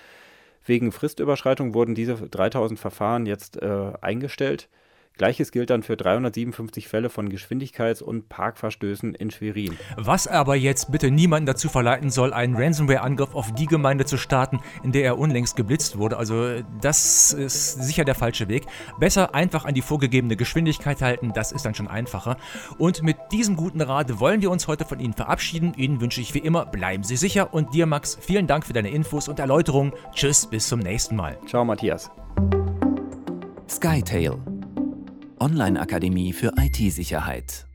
Wegen 0.65 0.93
Fristüberschreitung 0.93 1.75
wurden 1.75 1.95
diese 1.95 2.15
3000 2.15 2.79
Verfahren 2.79 3.27
jetzt 3.27 3.61
äh, 3.61 3.93
eingestellt. 4.01 4.69
Gleiches 5.17 5.53
gilt 5.53 5.71
dann 5.71 5.85
für 5.85 5.97
357 5.97 6.89
Fälle 6.89 7.09
von 7.09 7.29
Geschwindigkeits- 7.31 8.03
und 8.03 8.29
Parkverstößen 8.29 9.15
in 9.15 9.31
Schwerin. 9.31 9.79
Was 9.97 10.27
aber 10.27 10.57
jetzt 10.57 10.91
bitte 10.91 11.13
niemanden 11.13 11.47
dazu 11.47 11.69
verleiten 11.69 12.11
soll, 12.11 12.33
einen 12.33 12.57
Ransomware-Angriff 12.57 13.33
auf 13.33 13.53
die 13.53 13.67
Gemeinde 13.67 14.07
zu 14.07 14.17
starten, 14.17 14.59
in 14.83 14.91
der 14.91 15.05
er 15.05 15.19
unlängst 15.19 15.55
geblitzt 15.55 15.99
wurde. 15.99 16.17
Also 16.17 16.63
das 16.81 17.33
ist 17.33 17.81
sicher 17.85 18.05
der 18.05 18.17
falsche 18.17 18.49
Weg. 18.49 18.65
Besser 18.99 19.37
einfach 19.37 19.65
an 19.65 19.75
die 19.75 19.83
vorgegebene 19.83 20.35
Geschwindigkeit 20.35 21.01
halten, 21.01 21.33
das 21.33 21.53
ist 21.53 21.65
dann 21.65 21.77
schon 21.77 21.87
einfacher. 21.87 22.37
Und 22.79 23.05
mit 23.05 23.17
diesem 23.31 23.55
guten 23.55 23.83
Rat 23.83 24.19
wollen 24.19 24.43
wir 24.43 24.51
uns 24.51 24.67
heute 24.67 24.85
von 24.85 24.99
Ihnen 24.99 25.15
verabschieden. 25.15 25.75
Ihnen 25.77 26.01
wünsche 26.01 26.21
ich 26.21 26.35
wie 26.35 26.39
immer, 26.39 26.67
bleiben 26.67 27.05
Sie 27.05 27.17
sicher. 27.17 27.55
Und 27.55 27.73
dir, 27.73 27.87
Max, 27.87 28.19
vielen 28.21 28.49
Dank 28.49 28.67
für 28.67 28.73
deine 28.73 28.91
Infos 28.91 29.29
und 29.29 29.39
Erläuterungen. 29.39 29.93
Tschüss, 30.13 30.49
bis 30.49 30.67
zum 30.67 30.81
nächsten 30.81 31.15
Mal. 31.15 31.39
Ciao, 31.47 31.65
Matthias. 31.65 32.11
Skytail 33.69 34.39
Online-Akademie 35.45 36.33
für 36.33 36.55
IT-Sicherheit 36.57 37.67